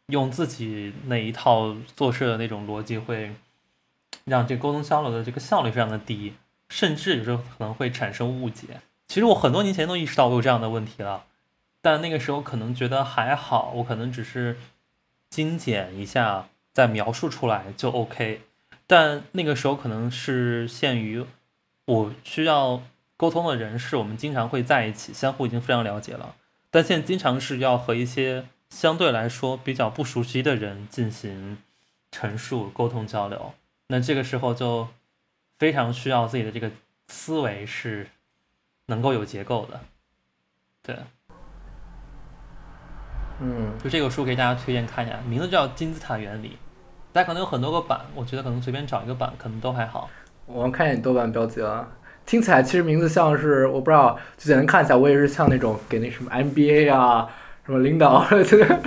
[0.10, 3.32] 用自己那一套做事的那种逻辑，会
[4.26, 6.34] 让这沟通交流的这个效率非常的低，
[6.68, 8.82] 甚至有时候可能会产生误解。
[9.08, 11.26] 其实我很多年前都意识到我有这样的问题了，
[11.82, 14.58] 但那个时候可能觉得还好，我可能只是
[15.30, 18.42] 精简一下再描述出来就 OK。
[18.86, 21.24] 但那个时候可能是限于
[21.86, 22.82] 我需要
[23.18, 26.36] 沟通的人是我们经常会在一起，相互已经非常了解了。
[26.72, 31.58] 但现在经常是要和一些相对来说比较不熟悉的人进行
[32.12, 33.54] 陈述、沟通、交流，
[33.88, 34.88] 那这个时候就
[35.58, 36.72] 非常需要自己的这个
[37.08, 38.08] 思维是
[38.86, 39.80] 能够有结构的。
[40.82, 40.96] 对，
[43.42, 46.50] 嗯，就这个书给大家推荐看一下，名字叫《金字塔原理》，
[47.12, 50.10] 大家可能有很多个版，我觉得可能随便找一个版可能都还好。
[50.46, 51.88] 我看一下你豆瓣标记了。
[52.26, 57.28] 听起来其实名字像是我不知道，就简单看一下我也是像那种给那什么 MBA 啊，
[57.70, 58.80] 什么领导这个。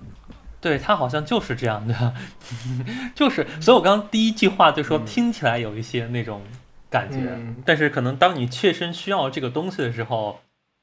[0.58, 2.14] 对他好像就是这样的，
[3.14, 6.40] 就是，所以我刚刚第一句话就说嗯听起来有一些那种
[6.88, 10.40] 感觉，嗯但是可能当你切身需要这个东西的时候，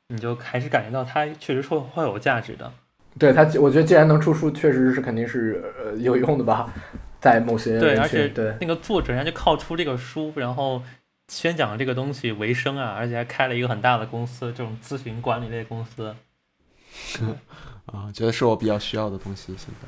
[0.09, 2.71] 你就还是感觉到它确实会会有价值的。
[3.17, 6.71] 对他，我觉得既然能出书，确实是肯定是呃有用的吧，
[7.19, 10.83] 在某些对，而且对那个作者人家就靠出这个书，然后
[11.29, 16.13] 宣讲这个东西为生啊，而且还开了一个很大的公司，这种咨询管理类公司。
[17.87, 19.55] 啊，觉得是我比较需要的东西。
[19.57, 19.87] 现在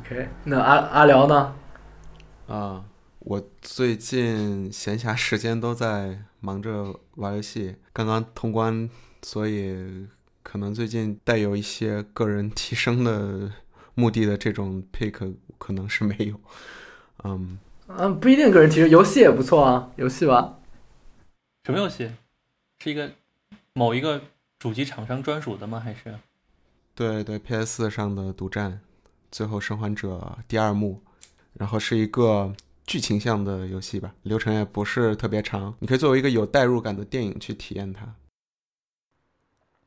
[0.00, 1.54] OK，那阿阿辽呢？
[2.48, 2.84] 啊，
[3.20, 8.90] 我最近闲暇时间都在忙着玩游戏，刚刚通关，
[9.22, 10.06] 所以
[10.42, 13.52] 可能最近带有一些个人提升的
[13.94, 16.40] 目的的这种 pick 可能是没有。
[17.24, 20.58] 嗯，嗯，不一定个人提升，游戏也不错啊，游戏吧。
[21.64, 22.10] 什么游戏？
[22.80, 23.12] 是一个
[23.74, 24.22] 某一个
[24.58, 25.78] 主机厂商专属的吗？
[25.78, 26.18] 还是？
[26.98, 28.80] 对对，PS 四上的独占，
[29.30, 31.00] 最后生还者第二幕，
[31.52, 32.52] 然后是一个
[32.88, 38.16] 剧情向的游戏吧，流程也不是特别长，你可以作为一个有代入感的电影去体验它。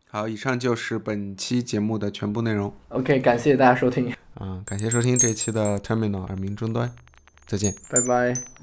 [0.07, 6.95] 好，以上就是本期节目的全部内容 OK，感谢大家收听，啊、感谢收听这一期的 Terminal 耳鸣终端，
[7.45, 7.75] 再见。
[7.89, 8.60] 拜拜。